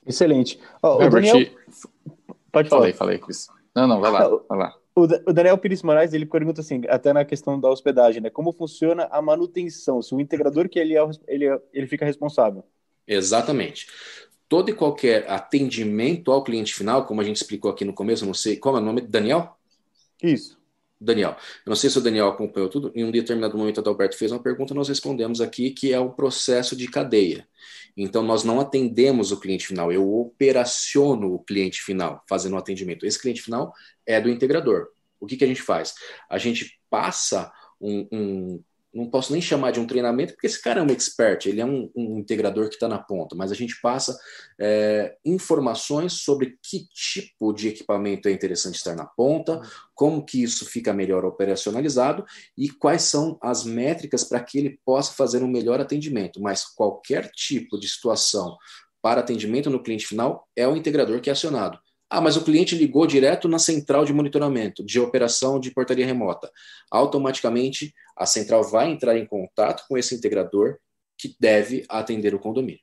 [0.06, 0.60] Excelente.
[0.82, 1.48] Oh, o Daniel...
[2.52, 2.82] Pode falar.
[2.82, 3.48] Falei, falei, Cris.
[3.76, 4.76] Não, não, vai lá, vai lá.
[4.94, 8.30] O Daniel Pires Moraes, ele pergunta assim, até na questão da hospedagem, né?
[8.30, 10.02] Como funciona a manutenção?
[10.02, 12.64] Se o integrador que ele é, ele, é, ele fica responsável.
[13.08, 13.88] Exatamente.
[14.50, 18.34] Todo e qualquer atendimento ao cliente final, como a gente explicou aqui no começo, não
[18.34, 19.00] sei, qual é o nome?
[19.00, 19.56] Daniel?
[20.22, 20.61] Isso.
[21.02, 21.36] Daniel.
[21.66, 22.92] Eu não sei se o Daniel acompanhou tudo.
[22.94, 26.12] Em um determinado momento, o Adalberto fez uma pergunta, nós respondemos aqui que é o
[26.12, 27.48] processo de cadeia.
[27.98, 33.06] Então, nós não atendemos o cliente final, eu operaciono o cliente final, fazendo o atendimento.
[33.06, 33.74] Esse cliente final
[34.06, 34.88] é do integrador.
[35.20, 35.96] O que, que a gente faz?
[36.30, 38.64] A gente passa um, um
[38.94, 41.66] não posso nem chamar de um treinamento, porque esse cara é um expert, ele é
[41.66, 44.18] um, um integrador que está na ponta, mas a gente passa
[44.60, 49.62] é, informações sobre que tipo de equipamento é interessante estar na ponta,
[49.96, 52.26] como que isso fica melhor operacionalizado
[52.58, 56.42] e quais são as métricas para que ele possa fazer um melhor atendimento.
[56.42, 58.58] Mas qualquer tipo de situação
[59.02, 61.80] para atendimento no cliente final é o integrador que é acionado.
[62.14, 66.52] Ah, mas o cliente ligou direto na central de monitoramento, de operação de portaria remota.
[66.92, 70.76] Automaticamente, a central vai entrar em contato com esse integrador
[71.18, 72.82] que deve atender o condomínio.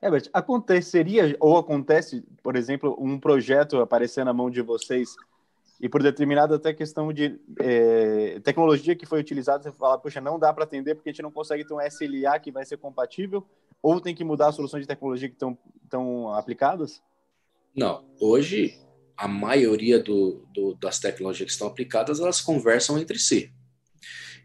[0.00, 5.08] Herbert, aconteceria ou acontece, por exemplo, um projeto aparecer na mão de vocês
[5.80, 10.38] e por determinada até questão de é, tecnologia que foi utilizada, você fala, poxa, não
[10.38, 13.44] dá para atender porque a gente não consegue ter um SLA que vai ser compatível
[13.82, 17.02] ou tem que mudar as soluções de tecnologia que estão aplicadas?
[17.74, 18.78] Não, hoje
[19.16, 23.52] a maioria do, do, das tecnologias que estão aplicadas elas conversam entre si.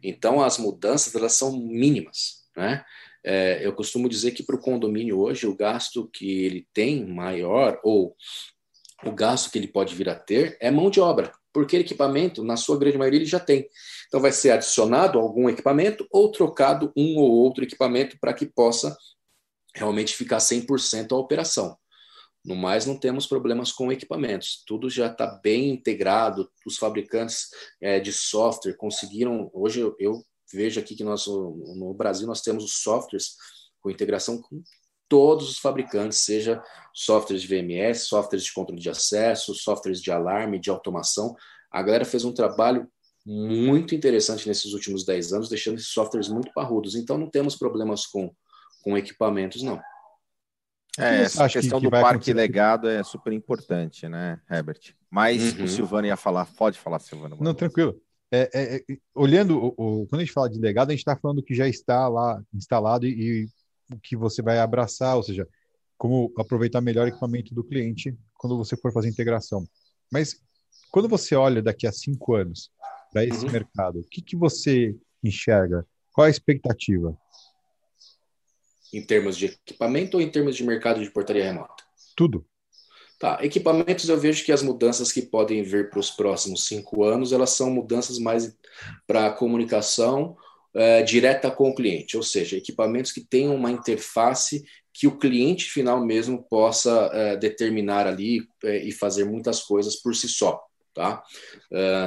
[0.03, 2.85] Então as mudanças elas são mínimas, né?
[3.23, 7.79] É, eu costumo dizer que para o condomínio hoje o gasto que ele tem maior
[7.83, 8.15] ou
[9.03, 12.55] o gasto que ele pode vir a ter é mão de obra, porque equipamento, na
[12.55, 13.67] sua grande maioria, ele já tem.
[14.07, 18.95] Então vai ser adicionado algum equipamento ou trocado um ou outro equipamento para que possa
[19.75, 21.77] realmente ficar 100% a operação.
[22.47, 24.63] No mais, não temos problemas com equipamentos.
[24.65, 26.49] Tudo já está bem integrado.
[26.65, 27.49] Os fabricantes
[27.81, 29.51] é, de software conseguiram.
[29.53, 30.23] Hoje eu, eu,
[30.53, 33.35] vejo aqui que nós, no Brasil nós temos os softwares
[33.81, 34.63] com integração com
[35.09, 40.57] todos os fabricantes, seja softwares de VMS, softwares de controle de acesso, softwares de alarme,
[40.57, 41.35] de automação.
[41.69, 42.89] A galera fez um trabalho
[43.25, 46.95] muito interessante nesses últimos 10 anos, deixando esses softwares muito parrudos.
[46.95, 48.33] Então, não temos problemas com,
[48.81, 49.81] com equipamentos, não.
[50.97, 52.33] É, essa questão que, que do parque acontecer?
[52.33, 54.95] legado é super importante, né, Herbert?
[55.09, 55.65] Mas uhum.
[55.65, 57.37] o Silvano ia falar, pode falar, Silvano.
[57.39, 58.01] Não, tranquilo.
[58.31, 59.67] É, é, é, olhando, o,
[60.01, 62.41] o, quando a gente fala de legado, a gente está falando que já está lá
[62.53, 63.47] instalado e, e
[63.93, 65.47] o que você vai abraçar, ou seja,
[65.97, 69.65] como aproveitar melhor o equipamento do cliente quando você for fazer integração.
[70.11, 70.41] Mas
[70.91, 72.69] quando você olha daqui a cinco anos
[73.11, 73.51] para esse uhum.
[73.51, 75.85] mercado, o que, que você enxerga?
[76.11, 77.17] Qual a expectativa?
[78.93, 81.83] Em termos de equipamento ou em termos de mercado de portaria remota?
[82.15, 82.45] Tudo.
[83.19, 87.33] Tá, equipamentos eu vejo que as mudanças que podem vir para os próximos cinco anos,
[87.33, 88.55] elas são mudanças mais
[89.07, 90.37] para comunicação
[90.75, 94.63] é, direta com o cliente, ou seja, equipamentos que tenham uma interface
[94.93, 100.15] que o cliente final mesmo possa é, determinar ali é, e fazer muitas coisas por
[100.15, 100.63] si só.
[100.93, 101.21] Tá?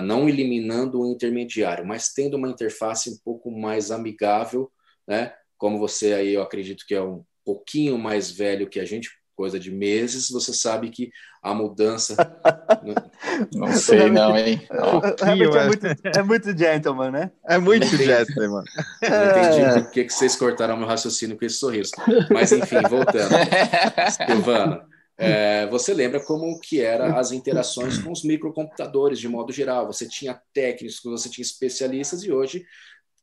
[0.02, 4.68] Não eliminando o intermediário, mas tendo uma interface um pouco mais amigável,
[5.06, 9.10] né, como você aí, eu acredito que é um pouquinho mais velho que a gente,
[9.36, 11.10] coisa de meses, você sabe que
[11.42, 12.16] a mudança.
[13.54, 14.66] não sei, não, hein?
[15.20, 15.86] é, muito,
[16.18, 17.30] é muito gentleman, né?
[17.46, 18.64] É muito gentleman.
[19.02, 19.80] Não entendi é.
[19.82, 21.92] por que, que vocês cortaram meu raciocínio com esse sorriso.
[22.30, 23.34] Mas, enfim, voltando.
[24.26, 24.86] Silvana,
[25.18, 29.86] é, você lembra como que eram as interações com os microcomputadores, de modo geral.
[29.86, 32.64] Você tinha técnicos, você tinha especialistas, e hoje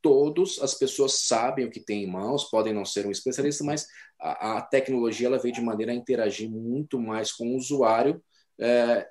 [0.01, 3.87] todos as pessoas sabem o que tem em mãos, podem não ser um especialista, mas
[4.19, 8.21] a, a tecnologia ela veio de maneira a interagir muito mais com o usuário,
[8.59, 9.07] é,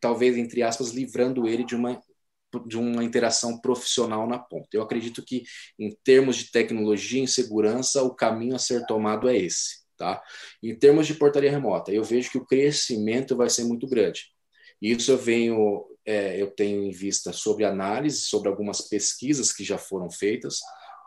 [0.00, 2.00] talvez entre aspas livrando ele de uma
[2.66, 4.68] de uma interação profissional na ponta.
[4.72, 5.42] Eu acredito que
[5.78, 10.22] em termos de tecnologia e segurança o caminho a ser tomado é esse, tá?
[10.62, 14.30] Em termos de portaria remota, eu vejo que o crescimento vai ser muito grande.
[14.80, 19.76] Isso eu venho é, eu tenho em vista sobre análise, sobre algumas pesquisas que já
[19.76, 20.60] foram feitas,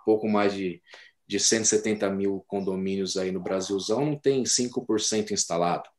[0.05, 0.81] pouco mais de,
[1.25, 5.89] de 170 mil condomínios aí no Brasilzão, não tem 5% instalado.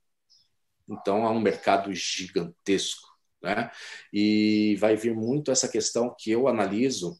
[0.86, 3.08] Então, há um mercado gigantesco.
[3.42, 3.70] Né?
[4.12, 7.18] E vai vir muito essa questão que eu analiso,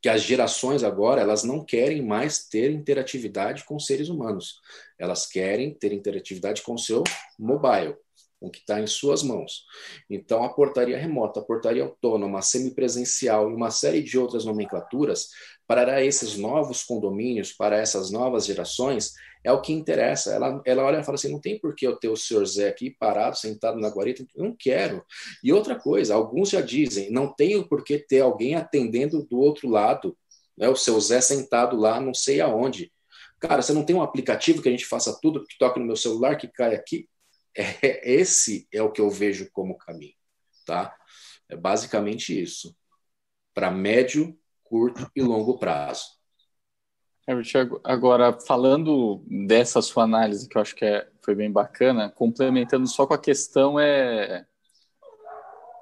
[0.00, 4.60] que as gerações agora elas não querem mais ter interatividade com seres humanos,
[4.98, 7.02] elas querem ter interatividade com o seu
[7.38, 7.96] mobile
[8.42, 9.64] o que está em suas mãos.
[10.10, 15.28] Então, a portaria remota, a portaria autônoma, a semipresencial e uma série de outras nomenclaturas
[15.66, 19.12] para esses novos condomínios, para essas novas gerações,
[19.44, 20.32] é o que interessa.
[20.32, 22.68] Ela, ela olha e fala assim: não tem por que eu ter o senhor Zé
[22.68, 25.04] aqui parado, sentado na guarita, não quero.
[25.42, 29.68] E outra coisa, alguns já dizem: não tenho por que ter alguém atendendo do outro
[29.68, 30.16] lado,
[30.56, 32.92] né, o seu Zé sentado lá, não sei aonde.
[33.40, 35.96] Cara, você não tem um aplicativo que a gente faça tudo, que toque no meu
[35.96, 37.08] celular, que cai aqui?
[37.56, 40.14] É, esse é o que eu vejo como caminho,
[40.64, 40.96] tá?
[41.48, 42.76] É basicamente isso.
[43.52, 46.04] Para médio, curto e longo prazo.
[47.28, 52.86] Herbert, agora falando dessa sua análise, que eu acho que é, foi bem bacana, complementando
[52.88, 54.46] só com a questão é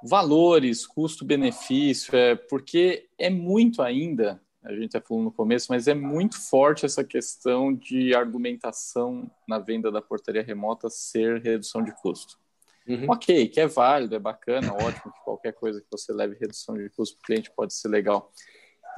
[0.02, 5.94] valores, custo-benefício, é porque é muito ainda a gente até falou no começo, mas é
[5.94, 12.38] muito forte essa questão de argumentação na venda da portaria remota ser redução de custo.
[12.86, 13.06] Uhum.
[13.08, 16.90] Ok, que é válido, é bacana, ótimo, que qualquer coisa que você leve redução de
[16.90, 18.32] custo para o cliente pode ser legal.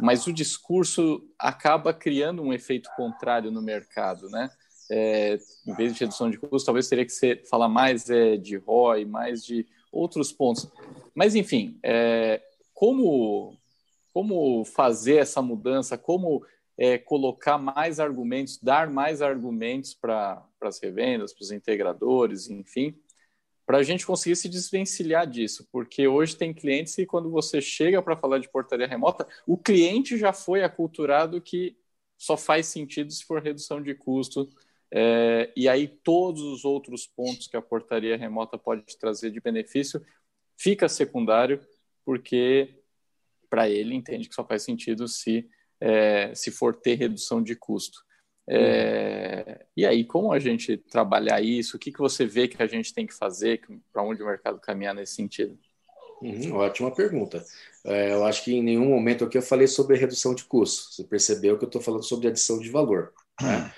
[0.01, 4.51] Mas o discurso acaba criando um efeito contrário no mercado, né?
[4.91, 8.57] É, em vez de redução de custo, talvez teria que ser, falar mais é, de
[8.57, 10.69] ROI, mais de outros pontos.
[11.15, 12.43] Mas, enfim, é,
[12.75, 13.59] como
[14.13, 16.45] como fazer essa mudança, como
[16.77, 22.95] é, colocar mais argumentos, dar mais argumentos para as revendas, para os integradores, enfim,
[23.65, 28.03] para a gente conseguir se desvencilhar disso, porque hoje tem clientes que quando você chega
[28.03, 31.77] para falar de portaria remota, o cliente já foi aculturado que
[32.19, 34.49] só faz sentido se for redução de custo,
[34.91, 40.05] é, e aí todos os outros pontos que a portaria remota pode trazer de benefício
[40.57, 41.61] fica secundário,
[42.05, 42.82] porque
[43.53, 45.47] para ele entende que só faz sentido se,
[45.79, 47.99] é, se for ter redução de custo.
[48.49, 49.67] É, uhum.
[49.77, 51.77] E aí, como a gente trabalhar isso?
[51.77, 53.61] O que, que você vê que a gente tem que fazer?
[53.93, 55.59] Para onde o mercado caminhar nesse sentido?
[56.23, 57.45] Uhum, ótima pergunta.
[57.85, 60.95] É, eu acho que em nenhum momento aqui eu falei sobre redução de custo.
[60.95, 63.71] Você percebeu que eu estou falando sobre adição de valor, né?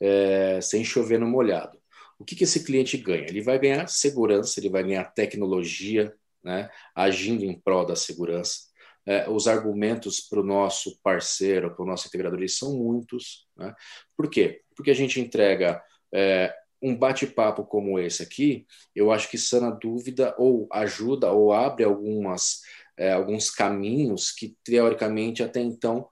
[0.00, 1.78] é, sem chover no molhado.
[2.18, 3.28] O que, que esse cliente ganha?
[3.28, 6.12] Ele vai ganhar segurança, ele vai ganhar tecnologia,
[6.42, 6.68] né?
[6.96, 8.69] agindo em prol da segurança
[9.10, 13.48] é, os argumentos para o nosso parceiro, para o nosso integrador, eles são muitos.
[13.56, 13.74] Né?
[14.16, 14.62] Por quê?
[14.76, 15.82] Porque a gente entrega
[16.14, 21.82] é, um bate-papo como esse aqui, eu acho que sana dúvida ou ajuda ou abre
[21.82, 22.60] algumas,
[22.96, 26.08] é, alguns caminhos que, teoricamente, até então,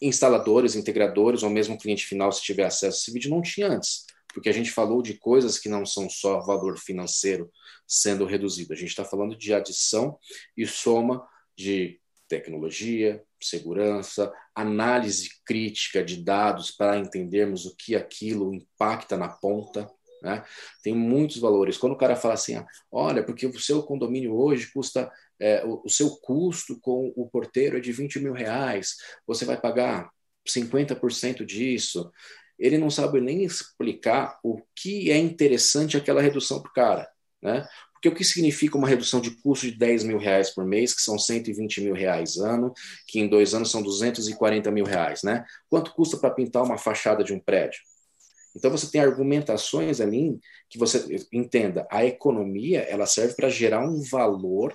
[0.00, 4.06] instaladores, integradores ou mesmo cliente final, se tiver acesso a esse vídeo, não tinha antes.
[4.32, 7.52] Porque a gente falou de coisas que não são só valor financeiro
[7.86, 8.72] sendo reduzido.
[8.72, 10.18] A gente está falando de adição
[10.56, 11.22] e soma
[11.54, 12.00] de
[12.32, 19.86] tecnologia, segurança, análise crítica de dados para entendermos o que aquilo impacta na ponta.
[20.22, 20.42] Né?
[20.82, 21.76] Tem muitos valores.
[21.76, 25.82] Quando o cara fala assim, ah, olha, porque o seu condomínio hoje custa, é, o,
[25.84, 30.10] o, seu custo com o porteiro é de 20 mil reais, você vai pagar
[30.48, 32.10] 50% disso.
[32.58, 37.10] Ele não sabe nem explicar o que é interessante aquela redução para o cara.
[37.42, 37.68] Né?
[38.02, 41.00] Porque o que significa uma redução de custo de 10 mil reais por mês, que
[41.00, 42.74] são 120 mil reais ano,
[43.06, 45.44] que em dois anos são 240 mil reais, né?
[45.70, 47.78] Quanto custa para pintar uma fachada de um prédio?
[48.56, 50.36] Então você tem argumentações ali
[50.68, 54.74] que você entenda, a economia ela serve para gerar um valor,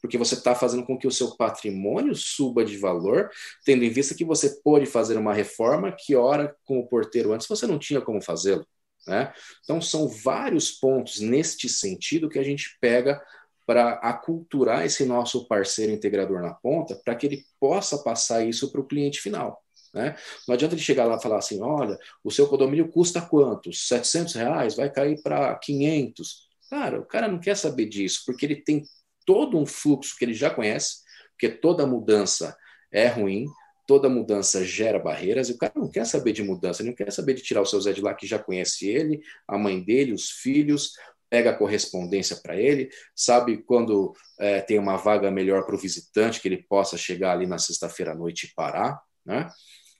[0.00, 3.28] porque você está fazendo com que o seu patrimônio suba de valor,
[3.64, 7.48] tendo em vista que você pode fazer uma reforma que ora com o porteiro antes
[7.48, 8.64] você não tinha como fazê-lo.
[9.06, 9.32] Né?
[9.62, 13.20] Então, são vários pontos neste sentido que a gente pega
[13.66, 18.80] para aculturar esse nosso parceiro integrador na ponta, para que ele possa passar isso para
[18.80, 19.62] o cliente final.
[19.94, 20.16] Né?
[20.46, 23.72] Não adianta ele chegar lá e falar assim: olha, o seu condomínio custa quanto?
[23.72, 24.76] 700 reais?
[24.76, 26.48] Vai cair para 500.
[26.68, 28.84] Cara, o cara não quer saber disso, porque ele tem
[29.26, 30.98] todo um fluxo que ele já conhece,
[31.30, 32.56] porque toda mudança
[32.92, 33.46] é ruim,
[33.90, 37.10] toda mudança gera barreiras e o cara não quer saber de mudança, ele não quer
[37.10, 40.12] saber de tirar o seu Zé de lá que já conhece ele, a mãe dele,
[40.12, 40.92] os filhos,
[41.28, 46.40] pega a correspondência para ele, sabe quando é, tem uma vaga melhor para o visitante,
[46.40, 49.50] que ele possa chegar ali na sexta-feira à noite e parar, né?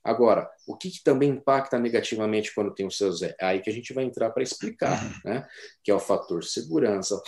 [0.05, 3.35] Agora, o que, que, também impacta negativamente quando tem o seu Zé?
[3.41, 5.45] É aí que a gente vai entrar para explicar, né?
[5.83, 7.21] Que é o fator segurança,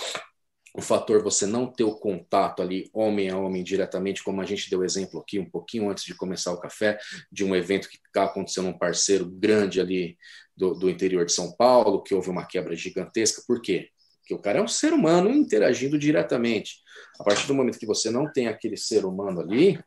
[0.74, 4.70] o fator você não ter o contato ali homem a homem diretamente, como a gente
[4.70, 6.98] deu exemplo aqui um pouquinho antes de começar o café,
[7.30, 10.16] de um evento que aconteceu num parceiro grande ali
[10.56, 13.42] do, do interior de São Paulo, que houve uma quebra gigantesca.
[13.46, 13.90] Por quê?
[14.20, 16.76] Porque o cara é um ser humano interagindo diretamente.
[17.20, 19.78] A partir do momento que você não tem aquele ser humano ali,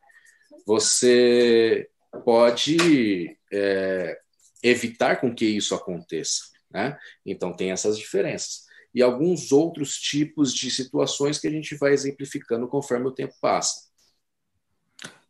[0.68, 1.88] você
[2.24, 4.20] pode é,
[4.62, 6.44] evitar com que isso aconteça.
[6.70, 6.98] Né?
[7.26, 8.65] Então tem essas diferenças.
[8.96, 13.90] E alguns outros tipos de situações que a gente vai exemplificando conforme o tempo passa.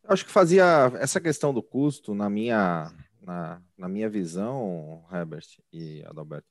[0.08, 6.04] Acho que fazia essa questão do custo, na minha, na, na minha visão, Herbert e
[6.06, 6.48] Adalberto,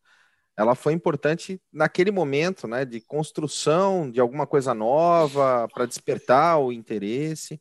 [0.57, 6.73] ela foi importante naquele momento, né, de construção de alguma coisa nova para despertar o
[6.73, 7.61] interesse,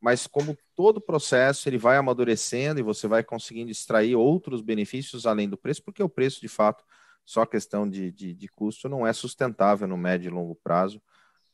[0.00, 5.48] mas como todo processo ele vai amadurecendo e você vai conseguindo extrair outros benefícios além
[5.48, 6.82] do preço, porque o preço de fato
[7.30, 11.00] só questão de, de, de custo não é sustentável no médio e longo prazo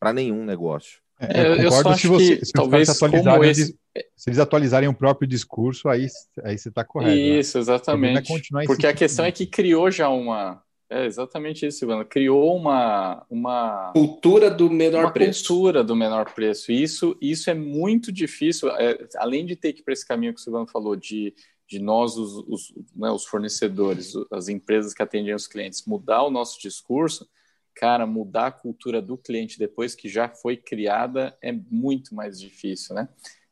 [0.00, 1.00] para nenhum negócio.
[1.20, 3.78] É, eu, eu só acho se você, se talvez atualizarem, esse...
[4.16, 6.06] se eles atualizarem o próprio discurso, aí,
[6.42, 7.14] aí você está correto.
[7.14, 7.38] Né?
[7.38, 7.62] Isso, né?
[7.62, 8.32] exatamente.
[8.66, 10.62] Porque a questão é que criou já uma.
[10.88, 12.04] É exatamente isso, Silvana.
[12.06, 15.48] Criou uma, uma cultura do menor uma preço.
[15.48, 16.72] Cultura do menor preço.
[16.72, 18.70] Isso, isso é muito difícil.
[18.70, 21.34] É, além de ter que ir para esse caminho que o Silvano falou de
[21.66, 26.30] de nós, os, os, né, os, fornecedores, as empresas que atendem os clientes, mudar o
[26.30, 27.28] nosso discurso,
[27.74, 32.94] cara, mudar a cultura do cliente depois que já foi criada é muito mais difícil,
[32.94, 33.08] né?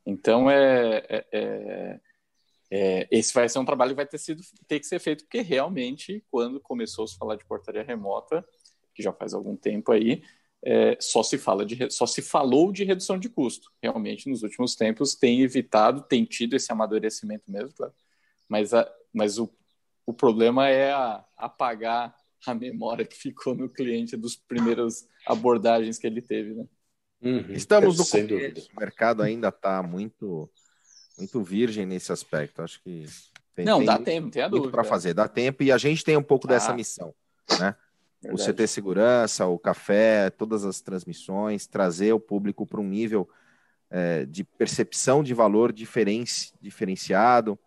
[0.06, 2.00] Então, é, é, é,
[2.70, 5.40] é esse vai ser um trabalho que vai ter, sido, ter que ser feito, porque
[5.40, 8.46] realmente, quando começou a se falar de portaria remota,
[8.94, 10.22] que já faz algum tempo aí,
[10.64, 13.70] é, só se fala de só se falou de redução de custo.
[13.82, 17.92] Realmente, nos últimos tempos, tem evitado, tem tido esse amadurecimento mesmo, claro,
[18.48, 19.52] mas, a, mas o,
[20.06, 26.06] o problema é a, apagar a memória que ficou no cliente dos primeiras abordagens que
[26.06, 26.66] ele teve, né?
[27.22, 27.52] Uhum.
[27.52, 30.50] Estamos no começo, o mercado ainda está muito
[31.16, 32.60] muito virgem nesse aspecto.
[32.60, 33.06] Acho que
[33.54, 36.04] tem, não tem dá tempo, tem a dúvida para fazer, dá tempo e a gente
[36.04, 36.50] tem um pouco ah.
[36.50, 37.14] dessa missão,
[37.58, 37.76] né?
[38.24, 38.50] Verdade.
[38.50, 43.28] O CT Segurança, o café, todas as transmissões, trazer o público para um nível
[43.90, 47.58] é, de percepção de valor diferenci, diferenciado,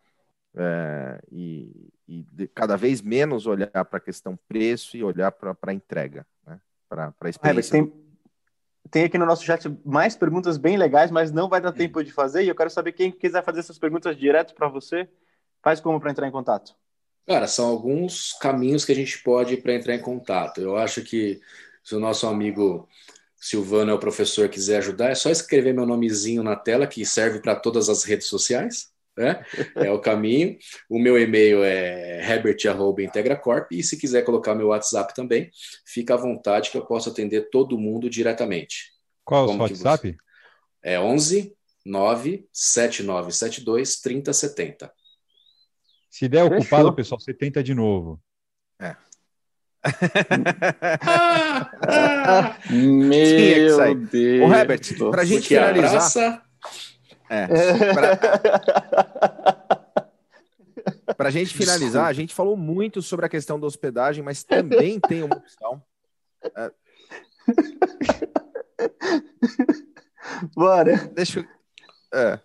[0.55, 5.55] é, e, e de, cada vez menos olhar para a questão preço e olhar para
[5.61, 6.59] a entrega, né?
[6.89, 7.71] para a experiência.
[7.71, 7.93] tem,
[8.89, 12.11] tem aqui no nosso chat mais perguntas bem legais, mas não vai dar tempo de
[12.11, 12.43] fazer.
[12.43, 15.07] E eu quero saber quem quiser fazer essas perguntas direto para você,
[15.61, 16.75] faz como para entrar em contato?
[17.27, 20.61] Cara, são alguns caminhos que a gente pode para entrar em contato.
[20.61, 21.39] Eu acho que
[21.83, 22.87] se o nosso amigo
[23.35, 27.39] Silvano é o professor quiser ajudar, é só escrever meu nomezinho na tela, que serve
[27.39, 29.43] para todas as redes sociais né?
[29.75, 30.57] É o caminho.
[30.87, 35.49] O meu e-mail é herbert.integracorp e se quiser colocar meu WhatsApp também,
[35.85, 38.93] fica à vontade que eu posso atender todo mundo diretamente.
[39.25, 40.11] Qual é o WhatsApp?
[40.11, 40.17] Você...
[40.83, 41.55] É 11
[41.85, 44.91] 97972 3070.
[46.17, 46.57] Se der Fechou.
[46.57, 48.19] ocupado, pessoal, você tenta de novo.
[48.81, 48.95] É.
[52.73, 54.49] Meu Deus.
[54.49, 55.89] Ô, Herbert, para a gente finalizar.
[55.89, 56.41] Abraça
[57.29, 57.45] é.
[61.15, 64.99] Para a gente finalizar, a gente falou muito sobre a questão da hospedagem, mas também
[64.99, 65.83] tem uma opção.
[66.43, 66.71] É...
[70.55, 70.97] Bora.
[71.13, 71.45] Deixa eu.
[72.11, 72.39] É.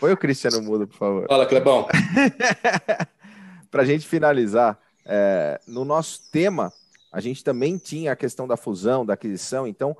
[0.00, 1.26] Põe o Cristiano Mudo, por favor.
[1.28, 1.86] Fala, Clebão.
[3.70, 6.72] Para a gente finalizar, é, no nosso tema,
[7.12, 9.96] a gente também tinha a questão da fusão, da aquisição, então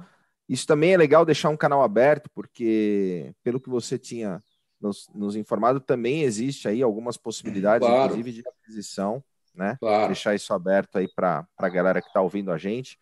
[0.48, 4.42] isso também é legal deixar um canal aberto, porque, pelo que você tinha
[4.80, 8.04] nos, nos informado, também existe aí algumas possibilidades, claro.
[8.04, 9.76] inclusive, de aquisição, né?
[9.80, 10.08] Claro.
[10.08, 12.98] Deixar isso aberto aí para a galera que está ouvindo a gente.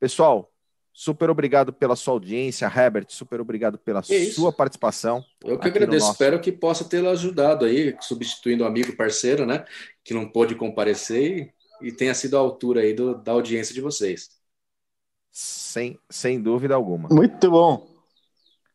[0.00, 0.50] Pessoal,
[0.98, 5.22] super obrigado pela sua audiência, Herbert, super obrigado pela que sua participação.
[5.44, 6.12] Eu que agradeço, nosso...
[6.12, 9.66] espero que possa tê-lo ajudado aí, substituindo o amigo parceiro, né?
[10.02, 13.82] Que não pôde comparecer e, e tenha sido à altura aí do, da audiência de
[13.82, 14.30] vocês.
[15.30, 17.10] Sem, sem dúvida alguma.
[17.10, 17.94] Muito bom.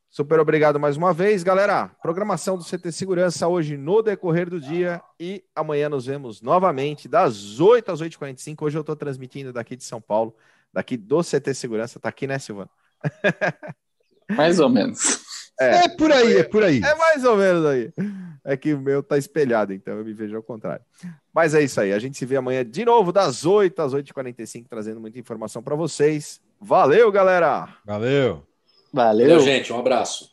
[0.07, 1.87] Super obrigado mais uma vez, galera.
[2.03, 7.59] Programação do CT Segurança hoje no decorrer do dia e amanhã nos vemos novamente das
[7.59, 8.61] 8 às 8h45.
[8.61, 10.35] Hoje eu estou transmitindo daqui de São Paulo,
[10.73, 11.99] daqui do CT Segurança.
[11.99, 12.69] Tá aqui, né, Silvano?
[14.29, 15.21] Mais ou menos.
[15.59, 16.79] É, é por aí, é por aí.
[16.79, 17.91] É mais ou menos aí.
[18.43, 20.83] É que o meu tá espelhado, então eu me vejo ao contrário.
[21.31, 21.93] Mas é isso aí.
[21.93, 25.75] A gente se vê amanhã de novo, das 8 às 8h45, trazendo muita informação para
[25.75, 26.41] vocês.
[26.59, 27.67] Valeu, galera!
[27.85, 28.43] Valeu!
[28.91, 29.71] Valeu, Valeu gente.
[29.71, 30.31] Um abraço.